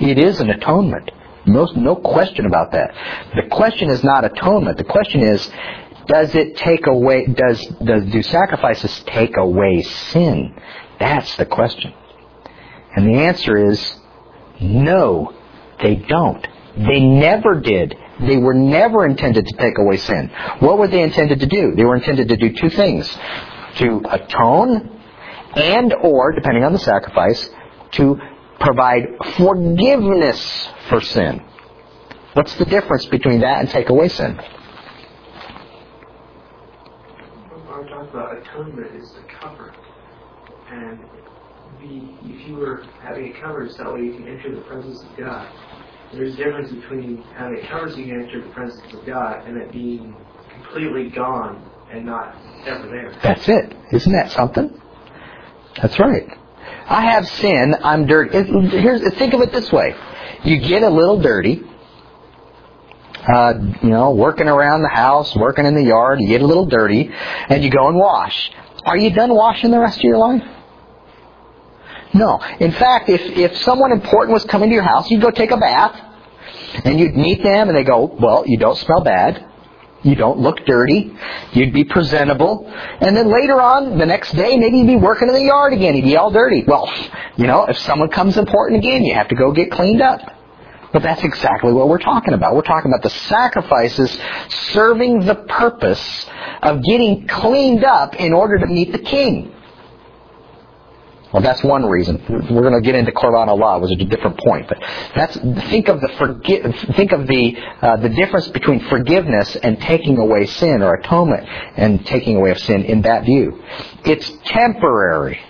[0.00, 1.10] It is an atonement.
[1.46, 2.94] No, no question about that.
[3.34, 4.78] The question is not atonement.
[4.78, 5.50] The question is,
[6.06, 10.54] does it take away, does, does, do sacrifices take away sin?
[10.98, 11.92] That's the question.
[12.94, 13.96] And the answer is,
[14.60, 15.34] no,
[15.82, 16.46] they don't.
[16.76, 17.96] They never did.
[18.20, 20.30] They were never intended to take away sin.
[20.60, 21.74] What were they intended to do?
[21.74, 23.08] They were intended to do two things.
[23.76, 25.00] To atone
[25.56, 27.48] and or, depending on the sacrifice,
[27.92, 28.18] to
[28.62, 31.42] provide forgiveness for sin.
[32.34, 34.38] What's the difference between that and take away sin?
[37.68, 39.74] Our talk about atonement is to cover.
[40.70, 41.00] And
[41.80, 45.02] the, if you were having it covered so that way you can enter the presence
[45.02, 45.48] of God.
[46.12, 49.46] There's a difference between having it covered so you can enter the presence of God
[49.46, 50.14] and it being
[50.54, 53.18] completely gone and not ever there.
[53.22, 53.74] That's it.
[53.92, 54.80] Isn't that something?
[55.80, 56.38] That's right.
[56.88, 57.74] I have sin.
[57.82, 58.36] I'm dirty.
[58.36, 59.94] It- Here's think of it this way:
[60.44, 61.62] you get a little dirty.
[63.26, 66.66] Uh, you know, working around the house, working in the yard, you get a little
[66.66, 67.08] dirty,
[67.48, 68.50] and you go and wash.
[68.84, 70.42] Are you done washing the rest of your life?
[72.14, 72.40] No.
[72.58, 75.56] In fact, if if someone important was coming to your house, you'd go take a
[75.56, 75.98] bath,
[76.84, 79.44] and you'd meet them, and they go, "Well, you don't smell bad."
[80.02, 81.16] You don't look dirty.
[81.52, 82.66] You'd be presentable.
[83.00, 85.94] And then later on, the next day, maybe you'd be working in the yard again.
[85.96, 86.64] You'd be all dirty.
[86.66, 86.92] Well,
[87.36, 90.20] you know, if someone comes important again, you have to go get cleaned up.
[90.92, 92.54] But that's exactly what we're talking about.
[92.54, 96.26] We're talking about the sacrifices serving the purpose
[96.62, 99.54] of getting cleaned up in order to meet the king.
[101.32, 102.22] Well, that's one reason.
[102.28, 104.68] We're going to get into Korban Olah, which is a different point.
[104.68, 104.78] But
[105.16, 105.36] that's
[105.70, 110.46] think of the forgi- think of the uh, the difference between forgiveness and taking away
[110.46, 112.84] sin, or atonement and taking away of sin.
[112.84, 113.62] In that view,
[114.04, 115.40] it's temporary.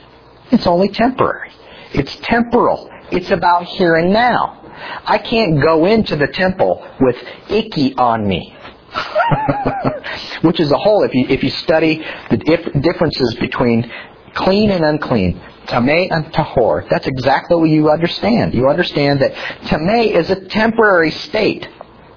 [0.53, 1.51] It's only temporary.
[1.95, 2.89] It's temporal.
[3.11, 4.61] It's about here and now.
[5.05, 7.17] I can't go into the temple with
[7.51, 8.57] icky on me.
[10.43, 13.91] Which is a whole, if you, if you study the dif- differences between
[14.35, 18.55] clean and unclean, Tameh and Tahor, that's exactly what you understand.
[18.55, 19.33] You understand that
[19.67, 21.69] Tameh is a temporary state.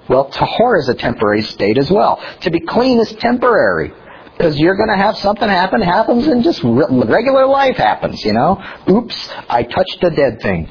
[0.08, 2.22] Well, Tahor is a temporary state as well.
[2.42, 3.92] To be clean is temporary.
[4.36, 8.62] Because you're going to have something happen, happens, and just regular life happens, you know?
[8.90, 10.68] Oops, I touched a dead thing.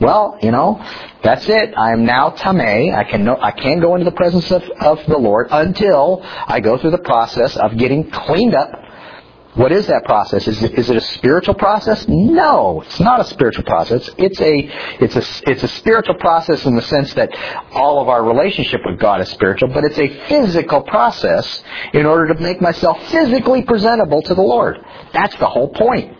[0.00, 0.84] Well, you know,
[1.22, 1.72] that's it.
[1.76, 2.94] I am now tameh.
[2.94, 6.60] I can no, I can't go into the presence of, of the Lord until I
[6.60, 8.70] go through the process of getting cleaned up.
[9.56, 10.46] What is that process?
[10.46, 12.06] Is it, is it a spiritual process?
[12.06, 14.10] No, it's not a spiritual process.
[14.18, 14.54] It's a
[15.02, 17.34] it's a it's a spiritual process in the sense that
[17.72, 21.62] all of our relationship with God is spiritual, but it's a physical process
[21.94, 24.76] in order to make myself physically presentable to the Lord.
[25.14, 26.18] That's the whole point.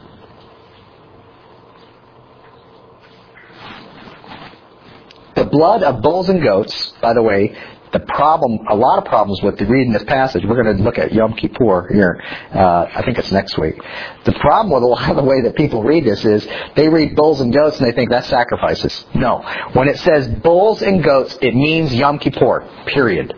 [5.35, 7.55] The blood of bulls and goats, by the way,
[7.99, 10.45] the problem, a lot of problems with reading this passage.
[10.47, 12.23] We're going to look at Yom Kippur here.
[12.53, 13.81] Uh, I think it's next week.
[14.25, 17.17] The problem with a lot of the way that people read this is they read
[17.17, 19.07] bulls and goats and they think that's sacrifices.
[19.15, 19.39] No.
[19.73, 22.69] When it says bulls and goats, it means Yom Kippur.
[22.87, 23.35] Period.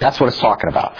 [0.00, 0.94] That's what it's talking about.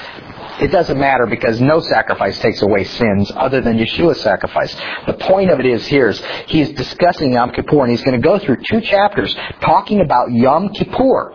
[0.62, 4.75] It doesn't matter because no sacrifice takes away sins other than Yeshua's sacrifice.
[5.07, 8.25] The point of it is here is he's discussing Yom Kippur and he's going to
[8.25, 11.35] go through two chapters talking about Yom Kippur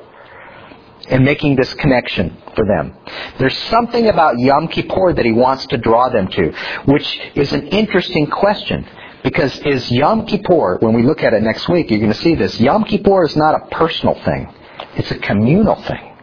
[1.11, 2.95] and making this connection for them.
[3.37, 6.51] There's something about Yom Kippur that he wants to draw them to,
[6.85, 8.87] which is an interesting question.
[9.23, 12.33] Because is Yom Kippur, when we look at it next week, you're going to see
[12.33, 12.59] this.
[12.59, 14.51] Yom Kippur is not a personal thing.
[14.95, 16.17] It's a communal thing.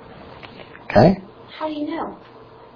[0.85, 1.23] Okay?
[1.51, 2.19] How do you know?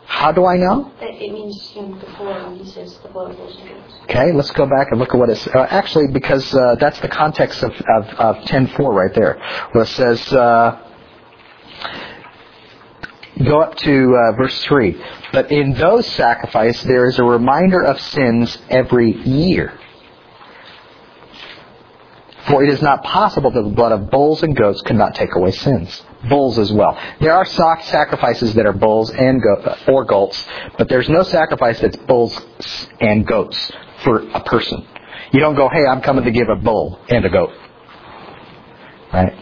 [0.04, 0.92] How do I know?
[1.00, 3.82] It means Yom Kippur when he says the blood of and.
[4.04, 7.08] Okay, let's go back and look at what it's uh, actually because uh, that's the
[7.08, 9.40] context of of, of 10:4 right there,
[9.72, 10.32] where it says.
[10.32, 10.88] Uh,
[13.44, 15.02] go up to uh, verse 3.
[15.32, 19.78] But in those sacrifices, there is a reminder of sins every year.
[22.46, 25.34] For it is not possible that the blood of bulls and goats could not take
[25.36, 26.02] away sins.
[26.28, 26.98] Bulls as well.
[27.20, 30.44] There are sacrifices that are bulls and go- or goats,
[30.76, 32.38] but there's no sacrifice that's bulls
[33.00, 33.70] and goats
[34.02, 34.84] for a person.
[35.32, 37.52] You don't go, hey, I'm coming to give a bull and a goat.
[39.12, 39.34] Right?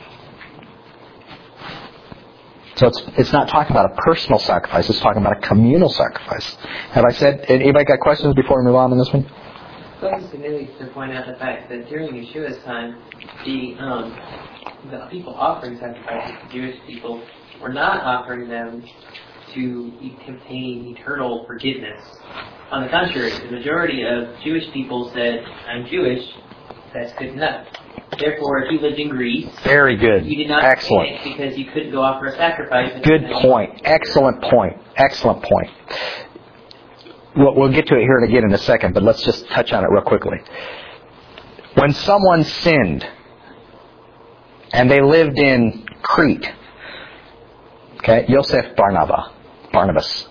[2.81, 6.57] So it's, it's not talking about a personal sacrifice, it's talking about a communal sacrifice.
[6.93, 9.31] Have I said, anybody got questions before we move on on this one?
[10.03, 12.97] It's to point out the fact that during Yeshua's time,
[13.45, 14.19] the um,
[14.91, 17.23] the people offering sacrifices to Jewish people
[17.61, 18.83] were not offering them
[19.53, 19.93] to
[20.27, 22.03] obtain eternal forgiveness.
[22.71, 26.25] On the contrary, the majority of Jewish people said, "I'm Jewish.
[26.93, 27.67] That's good enough."
[28.19, 31.93] Therefore, if you lived in Greece, very good, you did not excellent, because you couldn't
[31.93, 32.93] go offer a sacrifice.
[33.03, 33.81] Good point.
[33.85, 34.77] Excellent point.
[34.97, 35.71] Excellent point.
[37.37, 39.73] We'll, we'll get to it here and again in a second, but let's just touch
[39.73, 40.39] on it real quickly.
[41.75, 43.09] When someone sinned
[44.73, 46.53] and they lived in Crete,
[47.99, 49.31] okay, Yosef Barnabas,
[49.73, 50.29] Barnabas,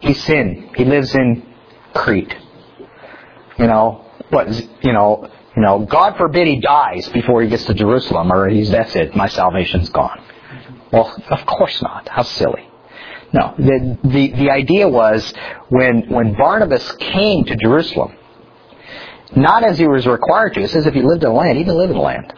[0.00, 0.76] he sinned.
[0.76, 1.46] He lives in
[1.94, 2.36] Crete.
[3.58, 4.48] You know what?
[4.82, 8.70] You know you know, God forbid he dies before he gets to Jerusalem, or he's
[8.70, 9.16] that's it.
[9.16, 10.22] My salvation's gone.
[10.92, 12.08] Well, of course not.
[12.08, 12.68] How silly.
[13.32, 15.32] No, the the the idea was
[15.70, 18.14] when when Barnabas came to Jerusalem,
[19.34, 20.60] not as he was required to.
[20.60, 22.34] It says if he lived in the land, he didn't live in the land.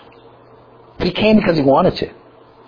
[1.01, 2.15] He came because he wanted to.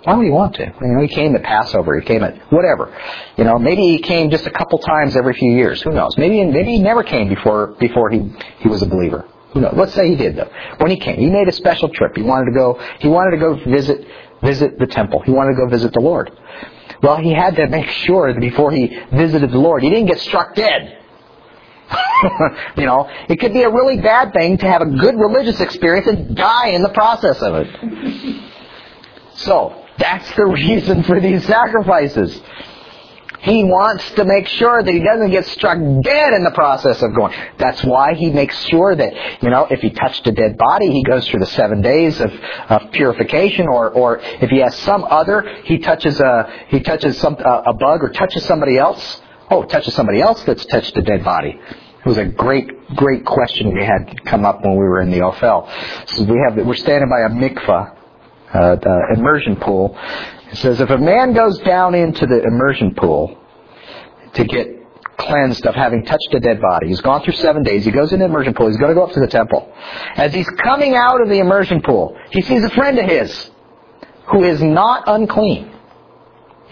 [0.04, 0.72] Why would he want to?
[0.80, 1.98] You know, he came at Passover.
[1.98, 2.96] He came at whatever.
[3.36, 5.82] You know, maybe he came just a couple times every few years.
[5.82, 6.16] Who knows?
[6.16, 9.28] Maybe maybe he never came before before he he was a believer.
[9.52, 9.74] Who knows?
[9.76, 10.50] Let's say he did though.
[10.78, 12.16] When he came, he made a special trip.
[12.16, 12.80] He wanted to go.
[13.00, 14.06] He wanted to go visit
[14.42, 15.20] visit the temple.
[15.20, 16.30] He wanted to go visit the Lord.
[17.02, 20.20] Well, he had to make sure that before he visited the Lord, he didn't get
[20.20, 20.98] struck dead.
[22.76, 26.06] you know, it could be a really bad thing to have a good religious experience
[26.06, 28.44] and die in the process of it.
[29.36, 32.40] So, that's the reason for these sacrifices.
[33.42, 37.14] He wants to make sure that he doesn't get struck dead in the process of
[37.14, 37.32] going.
[37.56, 41.02] That's why he makes sure that, you know, if he touched a dead body, he
[41.02, 42.30] goes through the seven days of,
[42.68, 47.36] of purification, or, or if he has some other, he touches a, he touches some,
[47.36, 49.22] a, a bug or touches somebody else.
[49.50, 51.58] Oh, touches somebody else that's touched a dead body.
[51.98, 55.22] It was a great, great question we had come up when we were in the
[55.22, 55.68] Ophel.
[56.08, 57.96] So we have, we're standing by a mikvah,
[58.52, 59.96] uh, the immersion pool,
[60.50, 63.38] it says if a man goes down into the immersion pool
[64.34, 64.68] to get
[65.16, 68.18] cleansed of having touched a dead body, he's gone through seven days, he goes in
[68.18, 69.72] the immersion pool, he's going to go up to the temple.
[70.16, 73.50] As he's coming out of the immersion pool, he sees a friend of his
[74.28, 75.72] who is not unclean.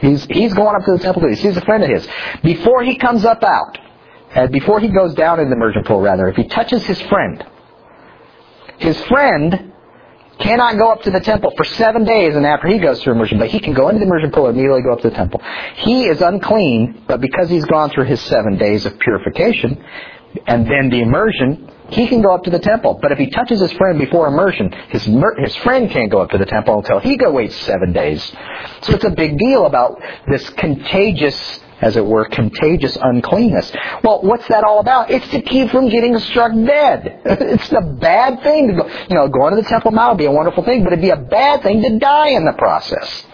[0.01, 2.09] He's, he's going up to the temple, he sees a friend of his.
[2.43, 3.79] Before he comes up out,
[4.35, 7.45] and before he goes down in the immersion pool rather, if he touches his friend,
[8.79, 9.73] his friend
[10.39, 13.39] cannot go up to the temple for seven days and after he goes through immersion,
[13.39, 15.43] but he can go into the immersion pool and immediately go up to the temple.
[15.77, 19.83] He is unclean, but because he's gone through his seven days of purification
[20.47, 22.99] and then the immersion, he can go up to the temple.
[23.01, 26.39] But if he touches his friend before immersion, his, his friend can't go up to
[26.39, 28.23] the temple until he go wait seven days.
[28.83, 33.73] So it's a big deal about this contagious as it were, contagious uncleanness.
[34.03, 35.11] Well, what's that all about?
[35.11, 37.23] It's to keep from getting struck dead.
[37.25, 40.27] it's a bad thing to go, you know, going to the Temple Mount would be
[40.27, 43.25] a wonderful thing, but it'd be a bad thing to die in the process.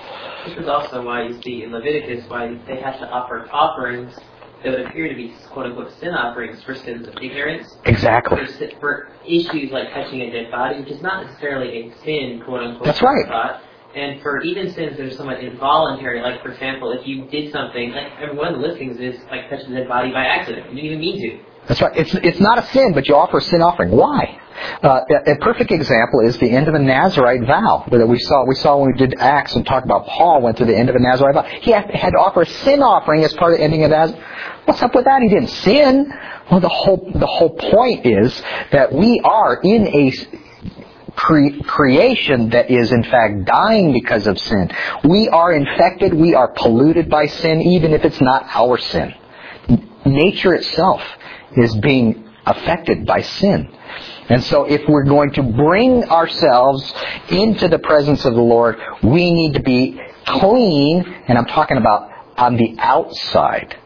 [0.47, 4.15] This is also why you see in Leviticus why they have to offer offerings
[4.63, 7.67] that would appear to be quote unquote sin offerings for sins of ignorance.
[7.85, 8.45] Exactly.
[8.47, 12.63] For, for issues like touching a dead body, which is not necessarily a sin, quote
[12.63, 12.85] unquote.
[12.85, 13.27] That's right.
[13.27, 13.63] Thought.
[13.95, 17.93] And for even sins that are somewhat involuntary, like for example, if you did something,
[17.93, 20.75] like every one of the listings is like touching a dead body by accident, you
[20.75, 21.45] didn't even mean to.
[21.69, 21.97] That's right.
[21.97, 23.91] It's it's not a sin, but you offer a sin offering.
[23.91, 24.41] Why?
[24.83, 28.45] Uh, a perfect example is the end of a Nazarite vow that we saw.
[28.47, 30.97] We saw when we did Acts and talked about Paul went to the end of
[30.97, 31.43] a Nazarite vow.
[31.43, 34.23] He had, to offer a sin offering as part of ending of Nazarite.
[34.65, 35.23] What's up with that?
[35.23, 36.13] He didn't sin.
[36.51, 38.43] Well, the whole the whole point is
[38.73, 40.11] that we are in a
[41.17, 44.71] cre- creation that is in fact dying because of sin.
[45.05, 49.15] We are infected, we are polluted by sin, even if it's not our sin.
[50.05, 51.03] Nature itself
[51.57, 53.75] is being affected by sin.
[54.29, 56.93] And so if we're going to bring ourselves
[57.29, 62.11] into the presence of the Lord, we need to be clean, and I'm talking about
[62.37, 63.77] on the outside.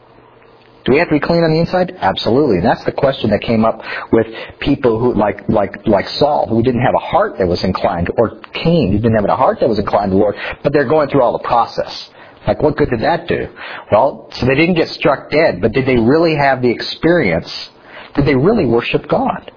[0.89, 1.95] Do we have to be clean on the inside?
[2.01, 2.57] Absolutely.
[2.57, 4.27] And that's the question that came up with
[4.59, 8.41] people who, like, like, like Saul, who didn't have a heart that was inclined, or
[8.55, 11.11] Cain, who didn't have a heart that was inclined to the Lord, but they're going
[11.11, 12.09] through all the process.
[12.47, 13.49] Like, what good did that do?
[13.93, 17.69] Well, so they didn't get struck dead, but did they really have the experience?
[18.15, 19.53] Did they really worship God?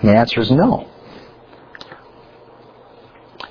[0.00, 0.88] And the answer is no.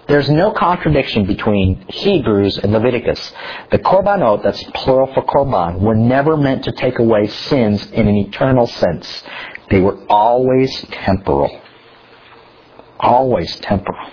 [0.07, 3.33] There's no contradiction between Hebrews and Leviticus.
[3.71, 8.15] The korbanot, that's plural for korban, were never meant to take away sins in an
[8.15, 9.23] eternal sense.
[9.71, 11.59] They were always temporal.
[12.99, 14.11] Always temporal.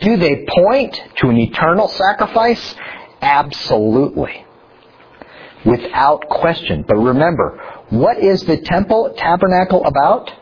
[0.00, 2.74] Do they point to an eternal sacrifice?
[3.20, 4.44] Absolutely.
[5.64, 6.84] Without question.
[6.86, 10.32] But remember, what is the temple tabernacle about?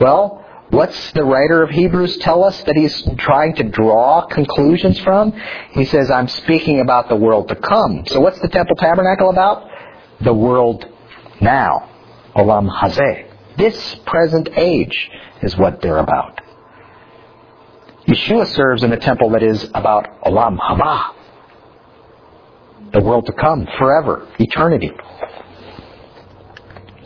[0.00, 5.32] Well, What's the writer of Hebrews tell us that he's trying to draw conclusions from?
[5.72, 8.04] He says, I'm speaking about the world to come.
[8.06, 9.68] So what's the temple tabernacle about?
[10.20, 10.86] The world
[11.40, 11.90] now.
[12.34, 13.30] Olam Hazeh.
[13.56, 15.10] This present age
[15.42, 16.40] is what they're about.
[18.08, 21.14] Yeshua serves in a temple that is about Olam Haba.
[22.92, 24.92] The world to come, forever, eternity.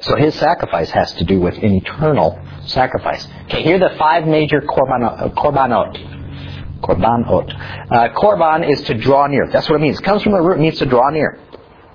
[0.01, 3.27] So his sacrifice has to do with an eternal sacrifice.
[3.45, 5.35] Okay, here are the five major korbanot.
[5.35, 6.81] korbanot.
[6.81, 7.91] Korbanot.
[7.91, 9.49] Uh, korban is to draw near.
[9.49, 9.99] That's what it means.
[9.99, 11.41] It comes from the root, means to draw near.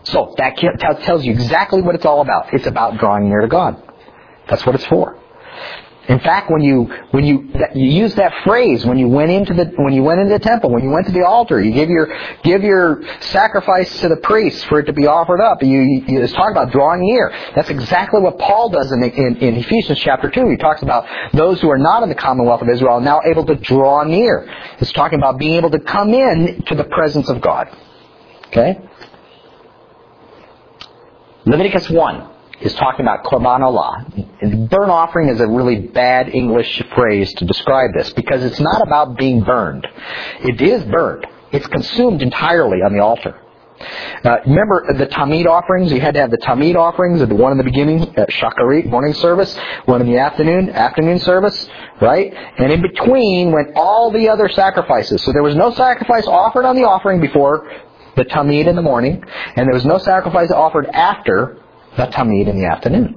[0.03, 0.57] So that
[1.03, 2.53] tells you exactly what it's all about.
[2.53, 3.81] It's about drawing near to God.
[4.49, 5.17] That's what it's for.
[6.09, 9.71] In fact, when you when you you use that phrase when you went into the
[9.77, 12.13] when you went into the temple, when you went to the altar, you give your
[12.43, 15.63] give your sacrifice to the priest for it to be offered up.
[15.63, 17.33] You, you it's talking about drawing near.
[17.55, 20.49] That's exactly what Paul does in, in, in Ephesians chapter two.
[20.49, 23.55] He talks about those who are not in the commonwealth of Israel now able to
[23.55, 24.45] draw near.
[24.79, 27.69] It's talking about being able to come in to the presence of God.
[28.47, 28.77] Okay.
[31.45, 32.32] Leviticus one
[32.63, 34.69] is talking about korban olah.
[34.69, 39.17] burn offering is a really bad English phrase to describe this because it's not about
[39.17, 39.85] being burned.
[40.39, 41.27] It is burned.
[41.51, 43.39] It's consumed entirely on the altar.
[44.23, 45.91] Uh, remember the Tamid offerings?
[45.91, 49.13] You had to have the Tamid offerings, the one in the beginning, uh, Shacharit, morning
[49.13, 51.67] service, one in the afternoon, afternoon service,
[52.01, 52.33] right?
[52.57, 55.21] And in between went all the other sacrifices.
[55.23, 57.69] So there was no sacrifice offered on the offering before
[58.15, 59.23] the tamid in the morning,
[59.55, 61.62] and there was no sacrifice offered after
[61.97, 63.15] the tamid in the afternoon.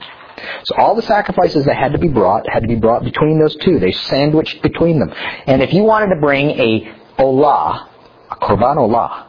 [0.64, 3.56] So all the sacrifices that had to be brought had to be brought between those
[3.56, 3.78] two.
[3.78, 5.12] They sandwiched between them.
[5.46, 7.88] And if you wanted to bring a olah,
[8.30, 9.26] a korban olah,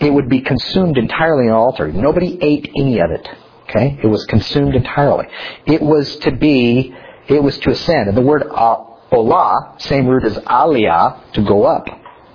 [0.00, 1.92] it would be consumed entirely on the altar.
[1.92, 3.28] Nobody ate any of it.
[3.68, 3.98] Okay?
[4.02, 5.26] It was consumed entirely.
[5.66, 6.94] It was to be,
[7.28, 8.08] it was to ascend.
[8.08, 8.76] And the word uh,
[9.12, 11.86] olah, same root as aliyah, to go up.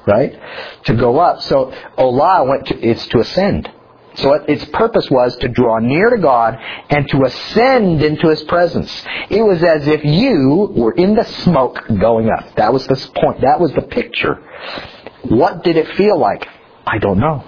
[0.08, 0.40] Right?
[0.86, 1.42] To go up.
[1.44, 3.70] So olah went to, it's to ascend.
[4.16, 6.58] So its purpose was to draw near to God
[6.90, 8.92] and to ascend into His presence.
[9.30, 12.56] It was as if you were in the smoke going up.
[12.56, 13.42] That was the point.
[13.42, 14.44] That was the picture.
[15.24, 16.48] What did it feel like?
[16.86, 17.46] I don't know.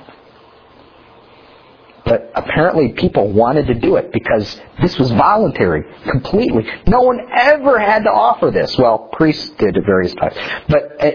[2.06, 6.66] But apparently people wanted to do it because this was voluntary, completely.
[6.86, 8.78] No one ever had to offer this.
[8.78, 10.36] Well, priests did at various times.
[10.68, 11.12] But uh,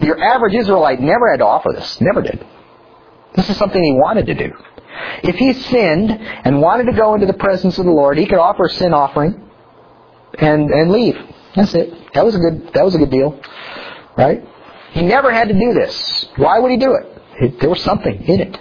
[0.00, 2.00] your average Israelite never had to offer this.
[2.00, 2.44] Never did.
[3.36, 4.52] This is something he wanted to do.
[5.22, 8.38] If he sinned and wanted to go into the presence of the Lord, he could
[8.38, 9.40] offer a sin offering
[10.38, 11.16] and, and leave.
[11.54, 12.12] That's it.
[12.14, 13.40] That was a good, that was a good deal.
[14.16, 14.46] Right?
[14.92, 16.26] He never had to do this.
[16.36, 17.22] Why would he do it?
[17.40, 18.58] it there was something in it.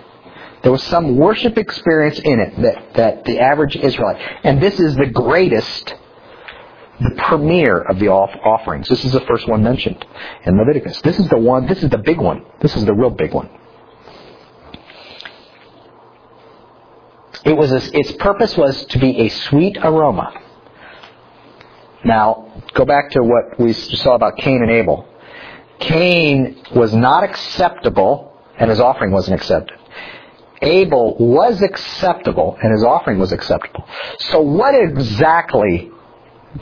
[0.63, 4.95] There was some worship experience in it that, that the average Israelite, and this is
[4.95, 5.93] the greatest,
[7.01, 8.87] the premier of the offerings.
[8.87, 10.05] This is the first one mentioned
[10.45, 11.01] in Leviticus.
[11.01, 12.45] This is the one, this is the big one.
[12.61, 13.49] This is the real big one.
[17.45, 20.33] It was a, its purpose was to be a sweet aroma.
[22.05, 25.07] Now, go back to what we saw about Cain and Abel.
[25.79, 29.77] Cain was not acceptable, and his offering wasn't accepted.
[30.61, 33.85] Abel was acceptable, and his offering was acceptable.
[34.19, 35.91] So what exactly,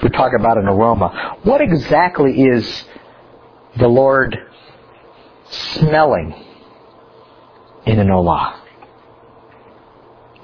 [0.02, 2.86] we're talking about an aroma, what exactly is
[3.78, 4.38] the Lord
[5.50, 6.34] smelling
[7.86, 8.61] in an olah?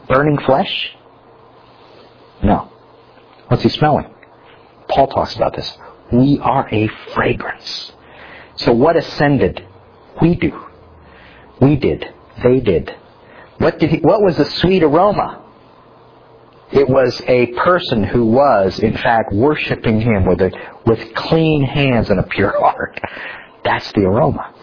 [0.07, 0.91] Burning flesh?
[2.43, 2.71] No.
[3.47, 4.13] What's he smelling?
[4.89, 5.77] Paul talks about this.
[6.11, 7.91] We are a fragrance.
[8.55, 9.65] So what ascended?
[10.21, 10.65] We do.
[11.59, 12.05] We did.
[12.43, 12.95] They did.
[13.57, 15.43] What did he, what was the sweet aroma?
[16.71, 20.51] It was a person who was, in fact, worshiping him with a,
[20.85, 22.99] with clean hands and a pure heart.
[23.63, 24.53] That's the aroma.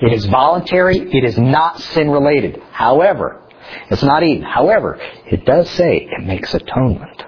[0.00, 0.98] It is voluntary.
[0.98, 2.62] It is not sin related.
[2.72, 3.42] However,
[3.90, 4.42] it's not eaten.
[4.42, 7.24] However, it does say it makes atonement.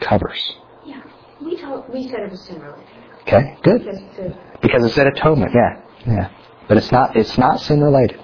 [0.00, 0.52] Covers.
[0.84, 1.02] Yeah.
[1.42, 2.84] We told, we said it was sin related.
[3.22, 3.84] Okay, good.
[3.84, 5.82] Because the, Because it said atonement, yeah.
[6.06, 6.30] Yeah.
[6.68, 8.20] But it's not it's not sin related.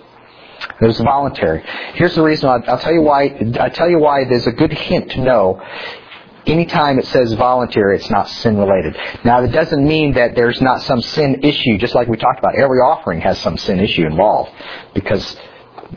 [0.80, 1.64] It was voluntary.
[1.94, 2.48] Here's the reason.
[2.48, 3.28] I'll, I'll tell you why.
[3.58, 4.24] I'll tell you why.
[4.24, 5.60] There's a good hint to know.
[6.44, 8.96] Anytime it says voluntary, it's not sin related.
[9.24, 11.78] Now, that doesn't mean that there's not some sin issue.
[11.78, 14.50] Just like we talked about, every offering has some sin issue involved,
[14.92, 15.36] because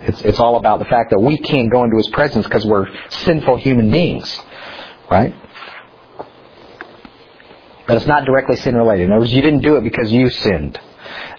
[0.02, 2.88] it's, it's all about the fact that we can't go into His presence because we're
[3.10, 4.40] sinful human beings,
[5.10, 5.36] right?
[7.88, 9.06] But it's not directly sin related.
[9.06, 10.80] In other words, you didn't do it because you sinned.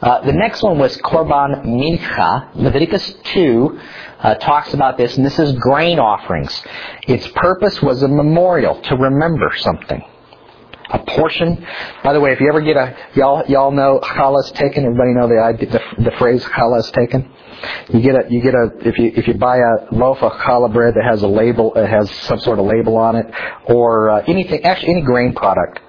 [0.01, 2.55] Uh, the next one was Korban Mincha.
[2.55, 3.81] Leviticus 2
[4.21, 6.63] uh, talks about this, and this is grain offerings.
[7.09, 10.03] Its purpose was a memorial to remember something.
[10.91, 11.67] A portion.
[12.05, 14.85] By the way, if you ever get a, y'all, y'all know challah is taken.
[14.85, 17.29] Everybody know the, the, the phrase challah is taken.
[17.89, 20.73] You get a, you get a, if you if you buy a loaf of challah
[20.73, 23.27] bread that has a label, it has some sort of label on it,
[23.65, 25.81] or uh, anything, actually any grain product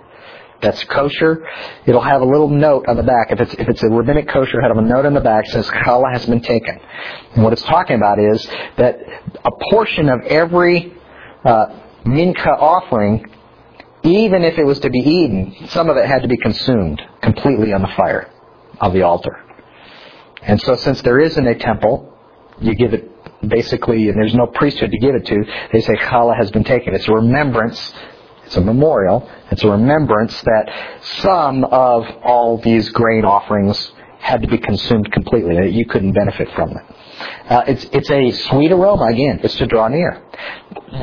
[0.62, 1.48] that's kosher,
[1.86, 3.32] it'll have a little note on the back.
[3.32, 5.52] If it's if it's a rabbinic kosher, it'll have a note on the back that
[5.52, 6.80] says challah has been taken.
[7.36, 8.98] And what it's talking about is that
[9.46, 10.94] a portion of every
[11.46, 11.68] uh,
[12.06, 13.26] mincha offering,
[14.04, 17.74] even if it was to be eaten, some of it had to be consumed completely
[17.74, 18.32] on the fire
[18.80, 19.40] of the altar.
[20.42, 22.14] And so, since there isn't a temple,
[22.60, 23.12] you give it
[23.48, 25.44] basically, and there's no priesthood to give it to.
[25.74, 26.96] They say challah has been taken.
[26.96, 27.94] It's a remembrance
[28.48, 29.30] it's a memorial.
[29.52, 35.56] It's a remembrance that some of all these grain offerings had to be consumed completely,
[35.56, 36.86] that you couldn't benefit from them.
[37.50, 39.40] Uh, it's, it's a sweet aroma, again.
[39.44, 40.24] It's to draw near.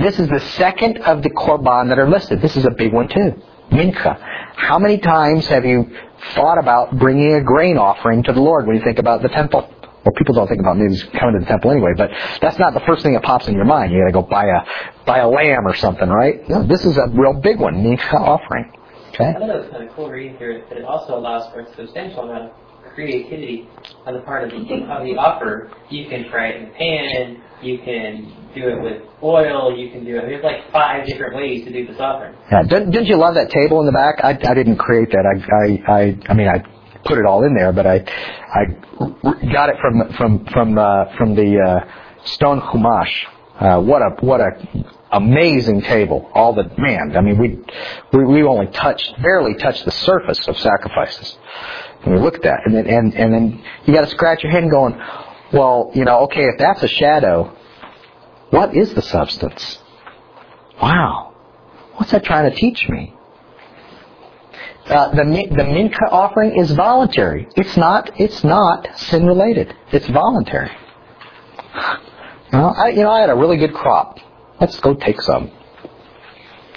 [0.00, 2.40] This is the second of the korban that are listed.
[2.40, 3.40] This is a big one too.
[3.70, 4.18] Mincha.
[4.56, 5.90] How many times have you
[6.34, 9.68] thought about bringing a grain offering to the Lord when you think about the temple?
[10.04, 12.10] Well, people don't think about maybe coming to the temple anyway, but
[12.40, 13.90] that's not the first thing that pops in your mind.
[13.92, 16.46] You got to go buy a buy a lamb or something, right?
[16.48, 18.70] No, this is a real big one, mincha offering.
[19.08, 19.28] Okay.
[19.28, 21.74] I thought it was kind of cool reading through it, it also allows for a
[21.74, 22.50] substantial amount of
[22.94, 23.68] creativity
[24.06, 25.70] on the part of the of the offer.
[25.90, 27.42] You can fry it in a pan.
[27.62, 29.76] You can do it with oil.
[29.76, 30.22] You can do it.
[30.22, 32.34] There's like five different ways to do this offering.
[32.50, 32.62] Yeah.
[32.62, 34.20] Didn't, didn't you love that table in the back?
[34.22, 35.24] I, I didn't create that.
[35.24, 36.62] I, I, I, I mean, I
[37.04, 38.04] put it all in there, but I
[38.54, 38.64] I
[39.52, 43.12] got it from from from uh, from the uh, stone chumash.
[43.58, 44.50] Uh, what a what a
[45.12, 46.28] amazing table.
[46.34, 47.16] All the man.
[47.16, 47.60] I mean, we
[48.12, 51.36] we we only touched barely touched the surface of sacrifices.
[52.04, 54.52] And we look at that, and then and and then you got to scratch your
[54.52, 55.00] head going,
[55.52, 57.56] well, you know, okay, if that's a shadow,
[58.50, 59.78] what is the substance?
[60.82, 61.34] Wow,
[61.94, 63.14] what's that trying to teach me?
[64.86, 67.48] Uh, the the mincha offering is voluntary.
[67.56, 68.10] It's not.
[68.20, 69.74] It's not sin related.
[69.92, 70.70] It's voluntary.
[72.52, 74.18] You know, I, you know, I had a really good crop.
[74.60, 75.50] Let's go take some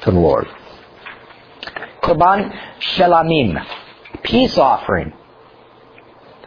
[0.01, 0.47] to the Lord.
[2.01, 3.63] Korban shelamim,
[4.23, 5.13] peace offering.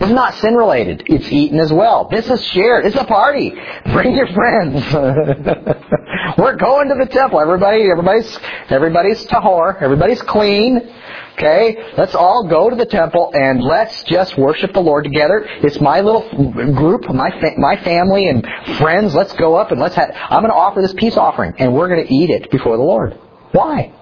[0.01, 1.03] It's not sin related.
[1.07, 2.09] It's eaten as well.
[2.11, 2.87] This is shared.
[2.87, 3.51] It's a party.
[3.93, 4.83] Bring your friends.
[6.39, 7.39] We're going to the temple.
[7.39, 8.39] Everybody, everybody's,
[8.71, 9.81] everybody's tahor.
[9.83, 10.91] Everybody's clean.
[11.35, 11.93] Okay?
[11.99, 15.47] Let's all go to the temple and let's just worship the Lord together.
[15.62, 16.27] It's my little
[16.73, 18.47] group, my fa- my family and
[18.79, 19.14] friends.
[19.14, 21.89] Let's go up and let's have, I'm going to offer this peace offering and we're
[21.89, 23.18] going to eat it before the Lord.
[23.53, 23.93] Why?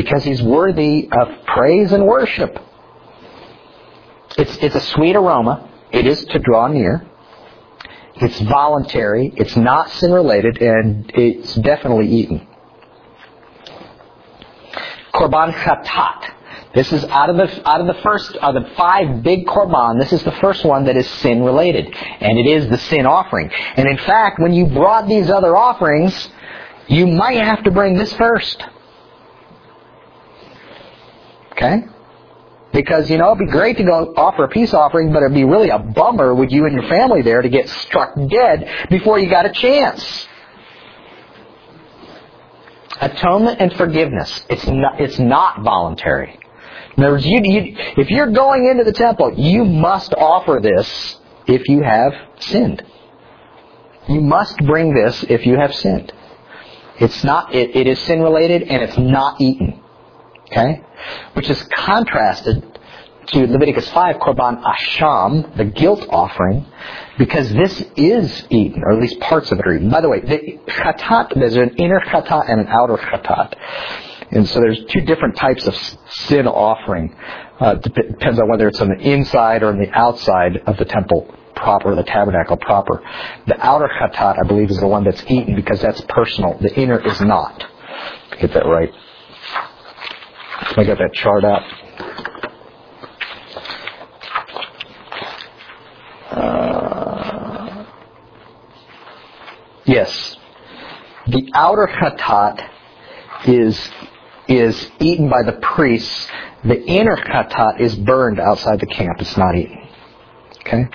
[0.00, 2.58] Because He's worthy of praise and worship.
[4.38, 5.68] It's, it's a sweet aroma.
[5.92, 7.06] It is to draw near.
[8.14, 9.30] It's voluntary.
[9.36, 12.46] It's not sin related, and it's definitely eaten.
[15.12, 16.32] Korban chatat.
[16.72, 20.00] This is out of the out of the first of the five big korban.
[20.00, 23.50] This is the first one that is sin related, and it is the sin offering.
[23.76, 26.30] And in fact, when you brought these other offerings,
[26.88, 28.64] you might have to bring this first.
[31.60, 31.84] Okay?
[32.72, 35.44] Because, you know, it'd be great to go offer a peace offering, but it'd be
[35.44, 39.28] really a bummer with you and your family there to get struck dead before you
[39.28, 40.28] got a chance.
[43.00, 44.44] Atonement and forgiveness.
[44.48, 46.38] It's not, it's not voluntary.
[46.96, 51.18] In other words, you, you, if you're going into the temple, you must offer this
[51.46, 52.84] if you have sinned.
[54.08, 56.12] You must bring this if you have sinned.
[56.98, 59.80] It's not, it, it is sin related and it's not eaten.
[60.50, 60.82] Okay?
[61.34, 62.80] Which is contrasted
[63.28, 66.66] to Leviticus 5, Korban Asham, the guilt offering,
[67.18, 69.90] because this is eaten, or at least parts of it are eaten.
[69.90, 73.54] By the way, the chatat, there's an inner chatat and an outer chatat.
[74.32, 75.76] And so there's two different types of
[76.08, 77.14] sin offering.
[77.58, 81.32] Uh, depends on whether it's on the inside or on the outside of the temple
[81.54, 83.02] proper, the tabernacle proper.
[83.46, 86.58] The outer chatat, I believe, is the one that's eaten because that's personal.
[86.58, 87.64] The inner is not.
[88.40, 88.92] Get that right.
[90.62, 91.62] I got that chart out.
[96.30, 97.86] Uh,
[99.84, 100.36] yes.
[101.26, 102.68] The outer chatat
[103.46, 103.90] is
[104.48, 106.28] is eaten by the priests.
[106.64, 109.20] The inner chatat is burned outside the camp.
[109.20, 109.88] It's not eaten.
[110.60, 110.88] Okay?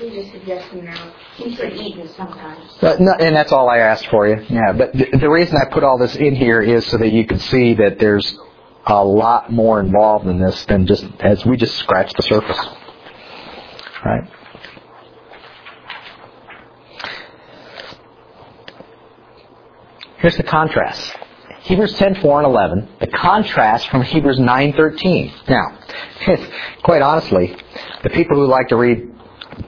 [0.00, 1.14] You just suggesting now.
[1.38, 2.82] You said eaten sometimes.
[2.82, 4.44] Uh, no, and that's all I asked for you.
[4.48, 7.24] Yeah, but the, the reason I put all this in here is so that you
[7.26, 8.36] can see that there's
[8.86, 12.58] a lot more involved in this than just as we just scratched the surface.
[14.04, 14.28] Right?
[20.18, 21.16] Here's the contrast.
[21.62, 25.32] Hebrews 10, 4 and 11, the contrast from Hebrews 9, 13.
[25.48, 25.78] Now,
[26.82, 27.56] quite honestly,
[28.02, 29.12] the people who like to read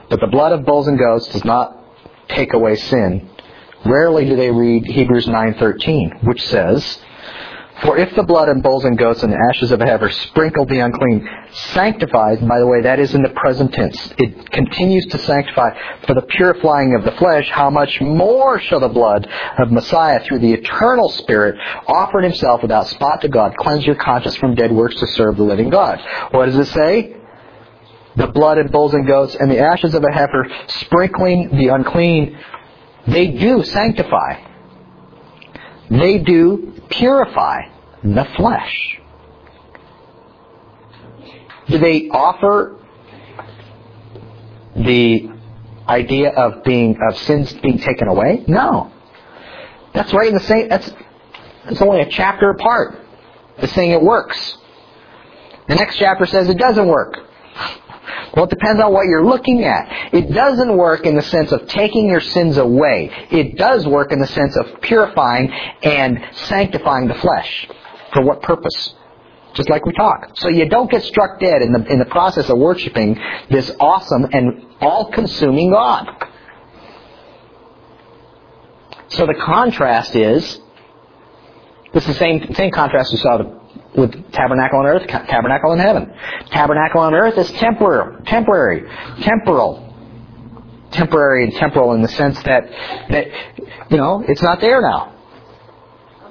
[0.09, 1.77] that the blood of bulls and goats does not
[2.29, 3.29] take away sin,
[3.85, 6.99] rarely do they read Hebrews 9:13, which says,
[7.81, 10.69] "For if the blood of bulls and goats and the ashes of a heifer sprinkled
[10.69, 14.13] the unclean, sanctifies, by the way, that is in the present tense.
[14.17, 15.71] It continues to sanctify
[16.07, 20.39] for the purifying of the flesh, how much more shall the blood of Messiah through
[20.39, 24.95] the eternal Spirit offered himself without spot to God cleanse your conscience from dead works
[24.95, 25.99] to serve the living God?"
[26.31, 27.15] What does it say?
[28.15, 32.37] the blood of bulls and goats and the ashes of a heifer, sprinkling the unclean,
[33.07, 34.35] they do sanctify.
[35.89, 37.61] They do purify
[38.03, 38.99] the flesh.
[41.67, 42.77] Do they offer
[44.75, 45.29] the
[45.87, 48.43] idea of being of sins being taken away?
[48.47, 48.91] No.
[49.93, 50.91] That's right in the same that's
[51.67, 52.99] it's only a chapter apart.
[53.57, 54.57] It's saying it works.
[55.67, 57.19] The next chapter says it doesn't work.
[58.35, 60.13] Well, it depends on what you're looking at.
[60.13, 63.11] It doesn't work in the sense of taking your sins away.
[63.31, 67.67] It does work in the sense of purifying and sanctifying the flesh.
[68.13, 68.95] For what purpose?
[69.53, 70.31] Just like we talk.
[70.35, 73.17] So you don't get struck dead in the, in the process of worshiping
[73.49, 76.09] this awesome and all-consuming God.
[79.09, 80.59] So the contrast is,
[81.93, 83.37] this the same, same contrast we saw
[83.97, 86.13] with tabernacle on earth, tabernacle in heaven.
[86.51, 88.89] Tabernacle on earth is temporary, temporary,
[89.21, 89.83] temporal.
[90.91, 92.69] Temporary and temporal in the sense that,
[93.09, 93.27] that,
[93.89, 95.13] you know, it's not there now.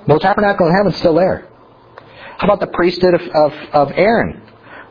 [0.07, 1.49] Well, tabernacle in heaven's still there.
[2.39, 4.43] How about the priesthood of, of, of Aaron?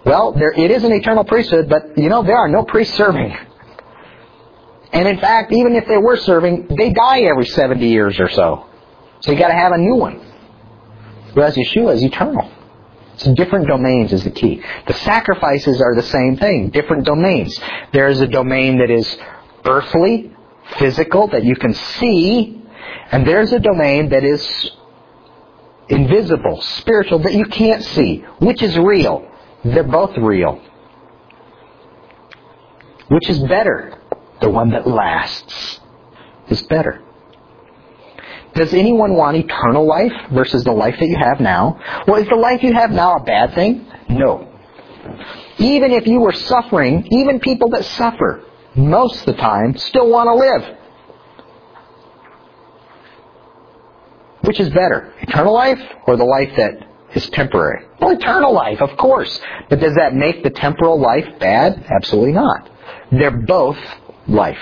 [0.06, 3.36] Well, there, it is an eternal priesthood, but, you know, there are no priests serving.
[4.92, 8.68] And in fact, even if they were serving, they die every 70 years or so.
[9.22, 10.22] So you gotta have a new one.
[11.34, 12.50] Whereas Yeshua is eternal.
[13.18, 14.64] So different domains is the key.
[14.88, 17.60] The sacrifices are the same thing, different domains.
[17.92, 19.18] There is a domain that is
[19.66, 20.32] earthly,
[20.80, 22.62] physical, that you can see,
[23.12, 24.72] and there's a domain that is
[25.90, 28.26] invisible, spiritual, that you can't see.
[28.40, 29.30] Which is real?
[29.64, 30.62] They're both real.
[33.10, 34.00] Which is better?
[34.42, 35.80] The one that lasts
[36.50, 37.03] is better.
[38.56, 41.80] Does anyone want eternal life versus the life that you have now?
[42.08, 43.88] Well, is the life you have now a bad thing?
[44.10, 44.48] No.
[45.58, 48.44] Even if you were suffering, even people that suffer,
[48.76, 50.78] most of the time, still want to live.
[54.42, 56.74] Which is better, eternal life or the life that
[57.16, 57.86] is temporary?
[58.00, 59.40] Well, eternal life, of course.
[59.70, 61.86] But does that make the temporal life bad?
[61.90, 62.70] Absolutely not.
[63.12, 63.78] They're both
[64.28, 64.60] life.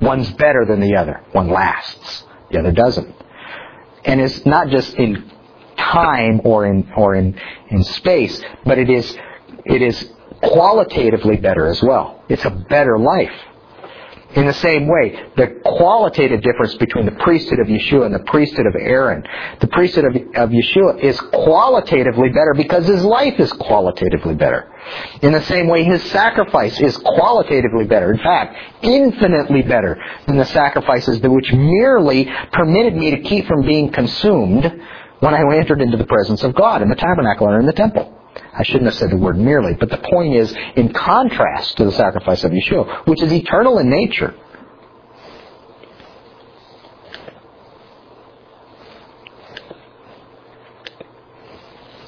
[0.00, 1.22] One's better than the other.
[1.32, 2.24] One lasts.
[2.50, 3.14] The other doesn't.
[4.04, 5.30] And it's not just in
[5.76, 7.38] time or in or in,
[7.68, 9.16] in space, but it is
[9.64, 10.10] it is
[10.42, 12.22] qualitatively better as well.
[12.28, 13.32] It's a better life.
[14.34, 18.66] In the same way, the qualitative difference between the priesthood of Yeshua and the priesthood
[18.66, 19.24] of Aaron,
[19.60, 24.72] the priesthood of, of Yeshua is qualitatively better because his life is qualitatively better.
[25.22, 28.12] In the same way, his sacrifice is qualitatively better.
[28.12, 33.90] In fact, infinitely better than the sacrifices which merely permitted me to keep from being
[33.90, 34.80] consumed
[35.18, 38.19] when I entered into the presence of God in the tabernacle or in the temple.
[38.52, 41.92] I shouldn't have said the word merely, but the point is, in contrast to the
[41.92, 44.34] sacrifice of Yeshua, which is eternal in nature.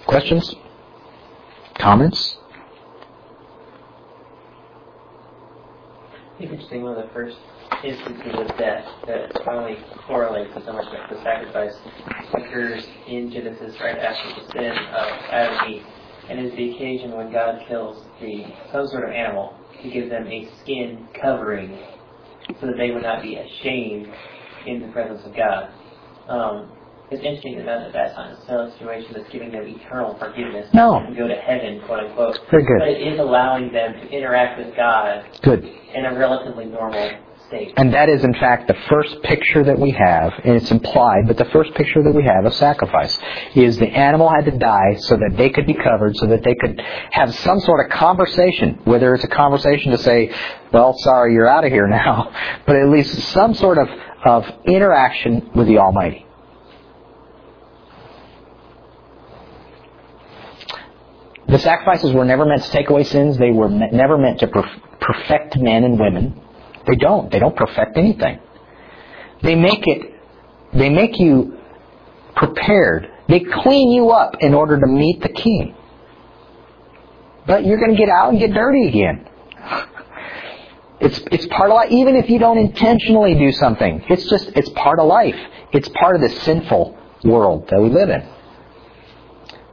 [0.06, 0.54] Questions?
[1.78, 2.36] Comments?
[6.38, 7.38] Interesting one of the first
[7.82, 11.74] instances of death that finally correlates with so much of the sacrifice
[12.34, 15.86] occurs in Genesis right after the sin of Adam and Eve
[16.28, 20.26] and is the occasion when God kills the some sort of animal to give them
[20.26, 21.76] a skin covering
[22.60, 24.08] so that they would not be ashamed
[24.66, 25.70] in the presence of God.
[26.28, 26.70] Um,
[27.10, 30.96] it's interesting to know that that's not a situation that's giving them eternal forgiveness No.
[30.96, 32.38] and go to heaven, quote unquote.
[32.50, 32.78] Very good.
[32.78, 35.64] But it is allowing them to interact with God Good.
[35.64, 37.10] in a relatively normal.
[37.76, 41.36] And that is, in fact, the first picture that we have, and it's implied, but
[41.36, 43.18] the first picture that we have of sacrifice
[43.54, 46.54] is the animal had to die so that they could be covered, so that they
[46.54, 46.80] could
[47.10, 50.34] have some sort of conversation, whether it's a conversation to say,
[50.72, 52.32] well, sorry, you're out of here now,
[52.66, 53.88] but at least some sort of,
[54.24, 56.26] of interaction with the Almighty.
[61.48, 63.36] The sacrifices were never meant to take away sins.
[63.36, 66.40] They were never meant to perf- perfect men and women.
[66.86, 67.30] They don't.
[67.30, 68.40] They don't perfect anything.
[69.42, 70.14] They make it,
[70.72, 71.58] they make you
[72.36, 73.08] prepared.
[73.28, 75.74] They clean you up in order to meet the king.
[77.46, 79.28] But you're going to get out and get dirty again.
[81.00, 84.04] It's, it's part of life, even if you don't intentionally do something.
[84.08, 85.34] It's just, it's part of life.
[85.72, 88.22] It's part of the sinful world that we live in.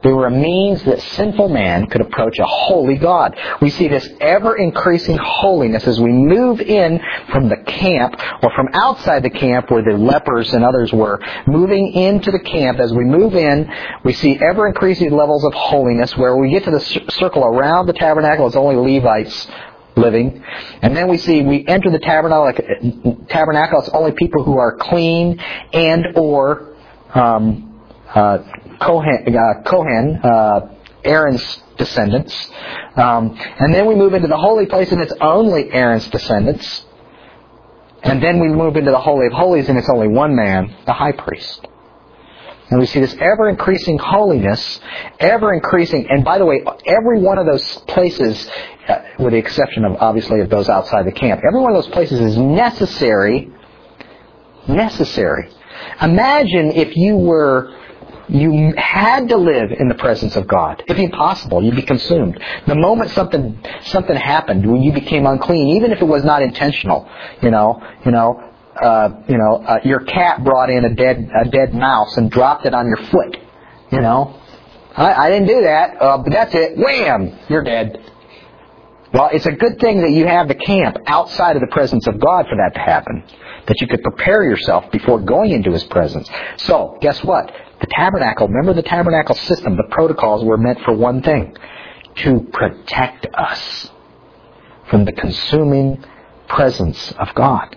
[0.02, 3.36] They were a means that sinful man could approach a holy God.
[3.60, 8.68] We see this ever increasing holiness as we move in from the camp or from
[8.72, 12.80] outside the camp where the lepers and others were, moving into the camp.
[12.80, 13.70] As we move in,
[14.02, 17.92] we see ever increasing levels of holiness where we get to the circle around the
[17.92, 19.48] tabernacle, it's only Levites
[19.96, 20.42] living.
[20.80, 25.38] And then we see we enter the tabernacle, tabernacle it's only people who are clean
[25.72, 26.74] and or
[27.14, 27.80] um,
[28.14, 28.38] uh,
[28.80, 30.68] Kohen, uh, Kohen uh,
[31.04, 32.50] Aaron's descendants.
[32.96, 36.84] Um, and then we move into the holy place and it's only Aaron's descendants.
[38.02, 40.92] And then we move into the Holy of Holies and it's only one man, the
[40.92, 41.66] high priest.
[42.70, 44.80] And we see this ever increasing holiness,
[45.18, 48.48] ever increasing, and by the way, every one of those places,
[48.88, 51.92] uh, with the exception of obviously of those outside the camp, every one of those
[51.92, 53.50] places is necessary,
[54.68, 55.50] necessary.
[56.00, 57.74] Imagine if you were
[58.30, 60.82] you had to live in the presence of God.
[60.86, 62.40] It'd be impossible, you'd be consumed.
[62.66, 67.08] The moment something something happened, when you became unclean, even if it was not intentional,
[67.42, 68.40] you know, you know,
[68.80, 72.66] uh, you know, uh, your cat brought in a dead a dead mouse and dropped
[72.66, 73.36] it on your foot,
[73.90, 74.40] you know,
[74.96, 76.76] I, I didn't do that, uh, but that's it.
[76.76, 77.36] Wham!
[77.48, 78.00] You're dead.
[79.12, 82.20] Well, it's a good thing that you have the camp outside of the presence of
[82.20, 83.24] God for that to happen.
[83.66, 86.30] That you could prepare yourself before going into His presence.
[86.58, 87.52] So, guess what?
[87.80, 91.56] The tabernacle, remember the tabernacle system, the protocols were meant for one thing.
[92.16, 93.90] To protect us
[94.88, 96.04] from the consuming
[96.48, 97.76] presence of God.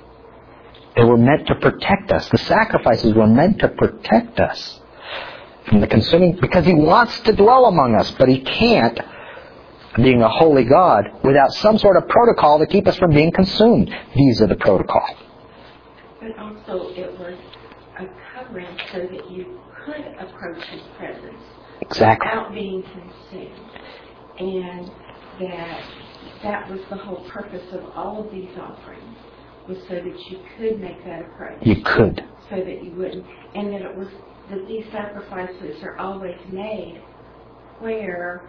[0.95, 2.27] They were meant to protect us.
[2.29, 4.79] The sacrifices were meant to protect us
[5.67, 8.99] from the consuming, because He wants to dwell among us, but He can't,
[9.95, 13.93] being a holy God, without some sort of protocol to keep us from being consumed.
[14.15, 15.07] These are the protocol.
[16.19, 17.35] But also it was
[17.99, 21.41] a covering so that you could approach his presence
[21.95, 22.29] Exactly.
[22.29, 23.69] without being consumed.
[24.39, 24.91] And
[25.39, 25.83] that
[26.43, 29.17] that was the whole purpose of all of these offerings
[29.67, 31.57] was so that you could make that approach.
[31.61, 32.23] You could.
[32.49, 33.25] So that you wouldn't
[33.55, 34.07] and that it was
[34.49, 37.01] that these sacrifices are always made
[37.79, 38.43] where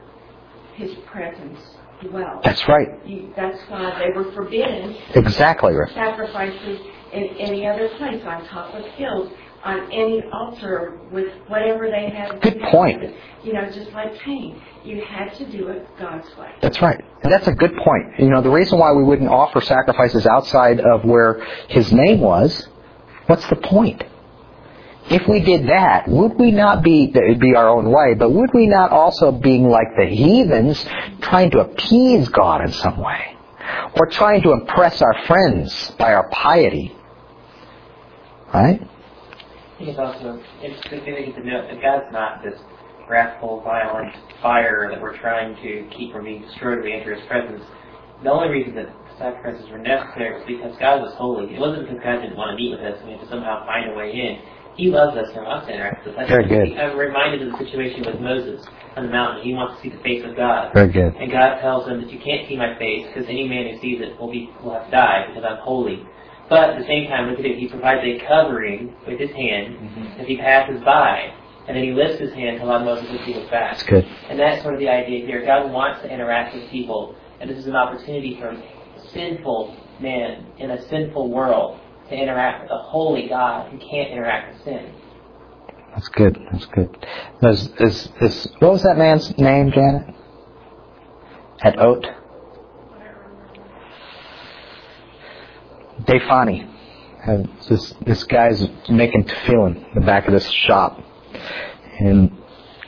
[0.75, 1.61] his presence
[2.03, 2.41] dwells.
[2.45, 3.07] That's right.
[3.07, 5.93] You, that's why they were forbidden Exactly right.
[5.95, 6.81] sacrifices
[7.13, 9.31] in any other place, on top of hills,
[9.65, 12.41] on any altar with whatever they had.
[12.43, 13.03] Good point.
[13.43, 16.51] You know, just like Cain, you had to do it God's way.
[16.61, 17.03] That's right.
[17.23, 18.19] And that's a good point.
[18.19, 22.69] You know, the reason why we wouldn't offer sacrifices outside of where his name was,
[23.27, 24.05] what's the point?
[25.11, 28.51] If we did that, would we not be, it'd be our own way, but would
[28.55, 30.83] we not also being like the heathens,
[31.21, 33.37] trying to appease God in some way?
[33.97, 36.95] Or trying to impress our friends by our piety?
[38.53, 38.87] Right?
[39.75, 42.55] I think it's also interesting to note that God's not this
[43.11, 47.27] wrathful, violent fire that we're trying to keep from being destroyed when we enter His
[47.27, 47.62] presence.
[48.22, 48.87] The only reason that
[49.18, 51.53] sacrifices were necessary was because God was holy.
[51.55, 53.66] It wasn't because God didn't want to meet with us and we had to somehow
[53.66, 54.39] find a way in.
[54.77, 56.27] He loves us and wants to interact with us.
[56.29, 56.79] Very good.
[56.79, 58.66] I'm reminded of the situation with Moses
[58.97, 59.43] on the mountain.
[59.43, 60.75] He wants to see the face of God.
[60.75, 61.14] Very good.
[61.14, 64.03] And God tells him that you can't see my face because any man who sees
[64.03, 66.03] it will be will have to die because I'm holy.
[66.49, 67.59] But at the same time, look at it.
[67.59, 70.21] He provides a covering with his hand Mm-hmm.
[70.21, 71.33] as he passes by,
[71.67, 73.73] and then he lifts his hand to allow Moses to see his back.
[73.73, 74.05] That's good.
[74.29, 75.45] And that's sort of the idea here.
[75.45, 78.63] God wants to interact with people, and this is an opportunity for a
[79.13, 81.81] sinful man in a sinful world
[82.11, 84.93] to interact with a holy God who can't interact with sin.
[85.95, 86.39] That's good.
[86.53, 87.07] That's good.
[87.41, 90.15] There's, is, is, what was that man's name, Janet?
[91.63, 92.05] At Oat?
[96.07, 96.71] Defani.
[97.27, 101.01] And This, this guy's making tefillin in the back of this shop.
[101.99, 102.31] And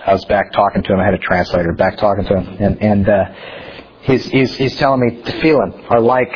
[0.04, 1.00] I was back talking to him.
[1.00, 2.56] I had a translator back talking to him.
[2.60, 3.24] And, and uh,
[4.02, 6.32] he's, he's, he's telling me tefillin are like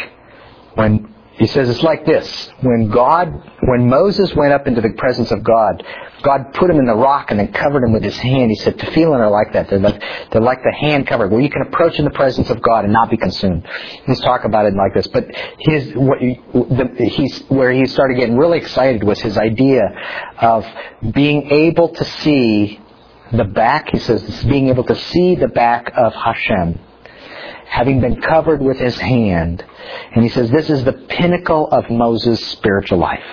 [0.74, 2.50] when he says it's like this.
[2.60, 5.82] When God, when Moses went up into the presence of God,
[6.22, 8.50] God put him in the rock and then covered him with his hand.
[8.50, 9.70] He said, tefillin are like that.
[9.70, 12.60] They're like, they're like the hand covered, where you can approach in the presence of
[12.60, 13.66] God and not be consumed.
[14.06, 15.06] He's talking about it like this.
[15.06, 19.82] But his, what, the, he's, where he started getting really excited was his idea
[20.38, 20.66] of
[21.12, 22.80] being able to see
[23.32, 26.80] the back, he says, being able to see the back of Hashem
[27.70, 29.64] having been covered with his hand.
[30.12, 33.24] And he says this is the pinnacle of Moses' spiritual life.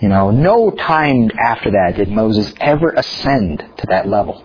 [0.00, 4.44] You know, no time after that did Moses ever ascend to that level.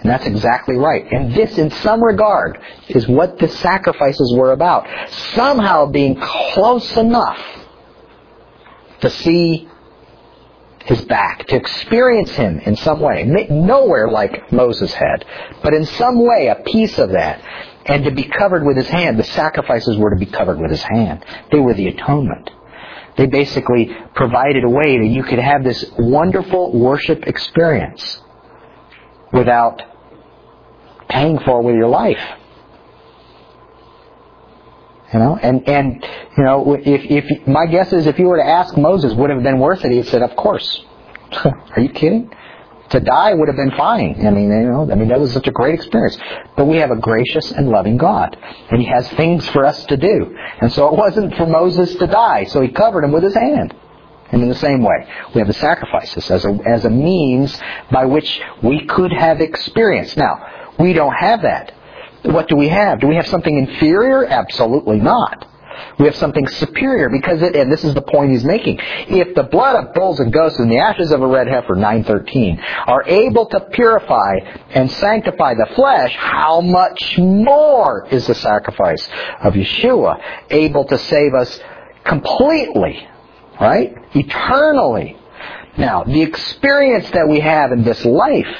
[0.00, 1.10] And that's exactly right.
[1.10, 4.86] And this, in some regard, is what the sacrifices were about.
[5.34, 7.40] Somehow being close enough
[9.00, 9.68] to see
[10.84, 13.24] his back, to experience him in some way.
[13.24, 15.24] Nowhere like Moses had,
[15.62, 17.42] but in some way a piece of that.
[17.86, 20.82] And to be covered with his hand, the sacrifices were to be covered with his
[20.82, 21.24] hand.
[21.52, 22.50] They were the atonement.
[23.16, 28.20] They basically provided a way that you could have this wonderful worship experience
[29.32, 29.82] without
[31.08, 32.20] paying for it with your life.
[35.12, 36.04] You know, and and
[36.36, 39.42] you know, if if my guess is if you were to ask Moses, would have
[39.42, 39.92] been worth it?
[39.92, 40.82] He said, "Of course."
[41.44, 42.32] Are you kidding?
[42.90, 44.26] To die would have been fine.
[44.26, 46.16] I mean, you know, I mean that was such a great experience.
[46.56, 48.36] But we have a gracious and loving God,
[48.70, 50.36] and He has things for us to do.
[50.60, 53.74] And so it wasn't for Moses to die, so He covered him with His hand.
[54.30, 57.58] And in the same way, we have the sacrifices as a, as a means
[57.90, 60.16] by which we could have experience.
[60.16, 61.72] Now, we don't have that.
[62.22, 63.00] What do we have?
[63.00, 64.24] Do we have something inferior?
[64.24, 65.46] Absolutely not.
[65.98, 68.78] We have something superior because it, and this is the point he's making.
[68.80, 72.60] If the blood of bulls and goats and the ashes of a red heifer, 913,
[72.86, 74.38] are able to purify
[74.70, 79.08] and sanctify the flesh, how much more is the sacrifice
[79.42, 80.20] of Yeshua
[80.50, 81.60] able to save us
[82.04, 83.06] completely,
[83.60, 83.94] right?
[84.14, 85.18] Eternally.
[85.76, 88.56] Now, the experience that we have in this life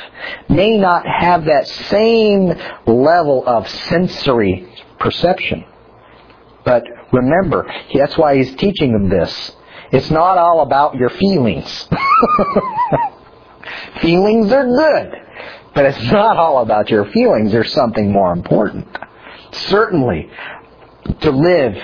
[0.48, 2.52] may not have that same
[2.86, 5.64] level of sensory perception.
[6.64, 9.52] But remember, that's why he's teaching them this.
[9.92, 11.88] It's not all about your feelings.
[14.00, 15.12] feelings are good,
[15.74, 17.52] but it's not all about your feelings.
[17.52, 18.88] There's something more important.
[19.52, 20.30] Certainly,
[21.20, 21.76] to live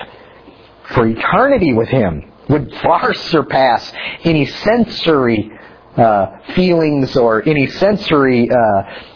[0.89, 3.91] for eternity with him would far surpass
[4.23, 5.51] any sensory
[5.95, 8.55] uh, feelings or any sensory uh,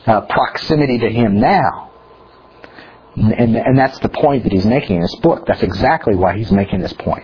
[0.07, 1.84] uh, proximity to him now.
[3.15, 5.45] And, and that's the point that he's making in this book.
[5.47, 7.23] That's exactly why he's making this point.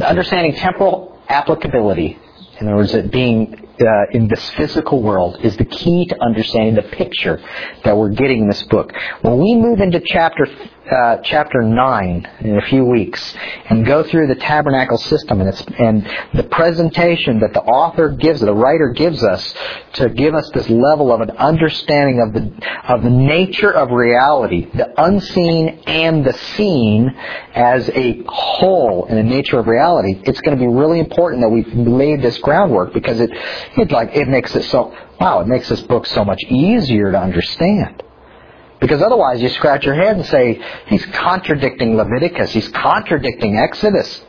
[0.00, 2.18] Understanding temporal applicability,
[2.60, 6.74] in other words, it being uh, in this physical world is the key to understanding
[6.74, 7.42] the picture
[7.84, 8.92] that we're getting in this book.
[9.22, 10.46] When we move into chapter
[10.90, 13.34] uh, chapter nine in a few weeks
[13.70, 18.52] and go through the tabernacle system and, and the presentation that the author gives, the
[18.52, 19.54] writer gives us
[19.94, 22.52] to give us this level of an understanding of the
[22.86, 27.08] of the nature of reality, the unseen and the seen
[27.54, 30.20] as a whole in the nature of reality.
[30.24, 33.30] It's going to be really important that we've laid this groundwork because it
[33.76, 37.18] it like it makes it so wow, it makes this book so much easier to
[37.18, 38.02] understand.
[38.80, 44.22] Because otherwise you scratch your head and say, he's contradicting Leviticus, he's contradicting Exodus.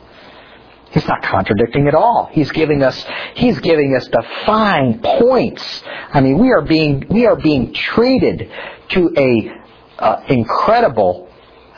[0.92, 2.30] He's not contradicting at all.
[2.32, 5.82] He's giving us he's giving us the fine points.
[6.10, 8.50] I mean, we are being we are being treated
[8.90, 11.28] to a uh, incredible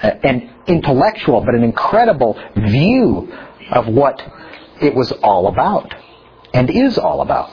[0.02, 3.32] uh, and intellectual, but an incredible view
[3.72, 4.22] of what
[4.80, 5.94] it was all about
[6.55, 7.51] and is all about.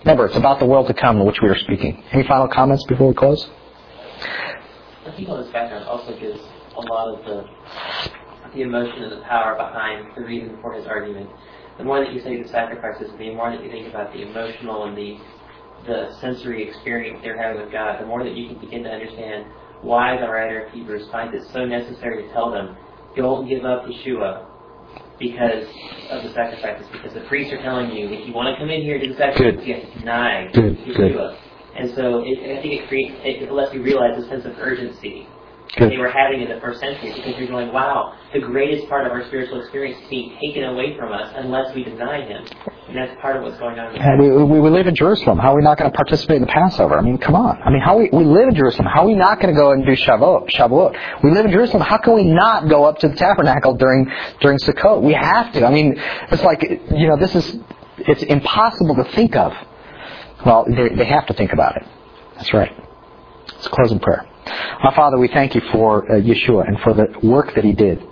[0.00, 2.02] Remember, it's about the world to come in which we are speaking.
[2.12, 3.48] Any final comments before we close?
[5.06, 6.40] I think all this background also gives
[6.76, 7.48] a lot of the
[8.54, 11.28] the emotion and the power behind the reason for his argument.
[11.76, 14.84] The more that you say the sacrifices, the more that you think about the emotional
[14.84, 15.18] and the
[15.86, 19.46] the sensory experience they're having with God, the more that you can begin to understand
[19.82, 22.76] why the writer of Hebrews finds it so necessary to tell them,
[23.16, 24.47] don't give up Yeshua
[25.18, 25.64] because
[26.10, 26.86] of the sacrifices.
[26.92, 29.16] Because the priests are telling you, if you want to come in here to the
[29.16, 30.78] sacrifices, you have to deny Good.
[30.78, 30.96] Yeshua.
[30.96, 31.38] Good.
[31.76, 35.28] And so it, I think it creates, it lets you realize a sense of urgency
[35.76, 39.12] They were having in the first century because you're going, wow, the greatest part of
[39.12, 42.46] our spiritual experience is being taken away from us unless we deny Him.
[42.88, 43.94] And that's part of what's going on.
[43.94, 45.38] And we, we, we live in Jerusalem.
[45.38, 46.98] How are we not going to participate in the Passover?
[46.98, 47.60] I mean, come on.
[47.62, 48.88] I mean, how we, we live in Jerusalem.
[48.92, 50.50] How are we not going to go and do Shavuot?
[50.50, 51.22] Shavuot?
[51.22, 51.82] We live in Jerusalem.
[51.82, 54.10] How can we not go up to the tabernacle during
[54.40, 55.02] during Sukkot?
[55.02, 55.66] We have to.
[55.66, 56.00] I mean,
[56.32, 57.58] it's like you know, this is
[57.98, 59.52] it's impossible to think of.
[60.46, 61.86] Well, they, they have to think about it.
[62.36, 62.72] That's right.
[63.52, 64.26] Let's close in prayer.
[64.48, 68.02] Our Father, we thank you for uh, Yeshua and for the work that he did.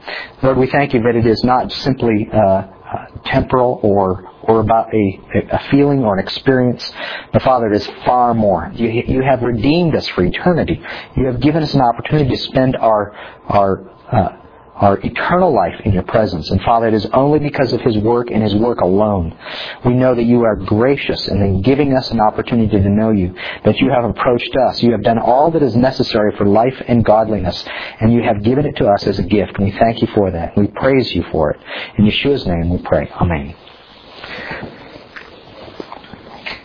[0.42, 4.94] Lord, we thank you that it is not simply uh, uh, temporal or or about
[4.94, 5.20] a,
[5.50, 6.92] a feeling or an experience,
[7.32, 8.70] but Father, it is far more.
[8.74, 10.80] You, you have redeemed us for eternity.
[11.16, 13.12] You have given us an opportunity to spend our
[13.48, 14.36] our uh,
[14.76, 16.50] our eternal life in your presence.
[16.50, 19.36] And Father, it is only because of His work and His work alone.
[19.84, 23.34] We know that you are gracious and in giving us an opportunity to know you,
[23.64, 24.82] that you have approached us.
[24.82, 27.64] You have done all that is necessary for life and godliness,
[28.00, 29.52] and you have given it to us as a gift.
[29.56, 30.56] And we thank you for that.
[30.56, 31.60] We praise you for it.
[31.98, 33.08] In Yeshua's name we pray.
[33.10, 34.75] Amen.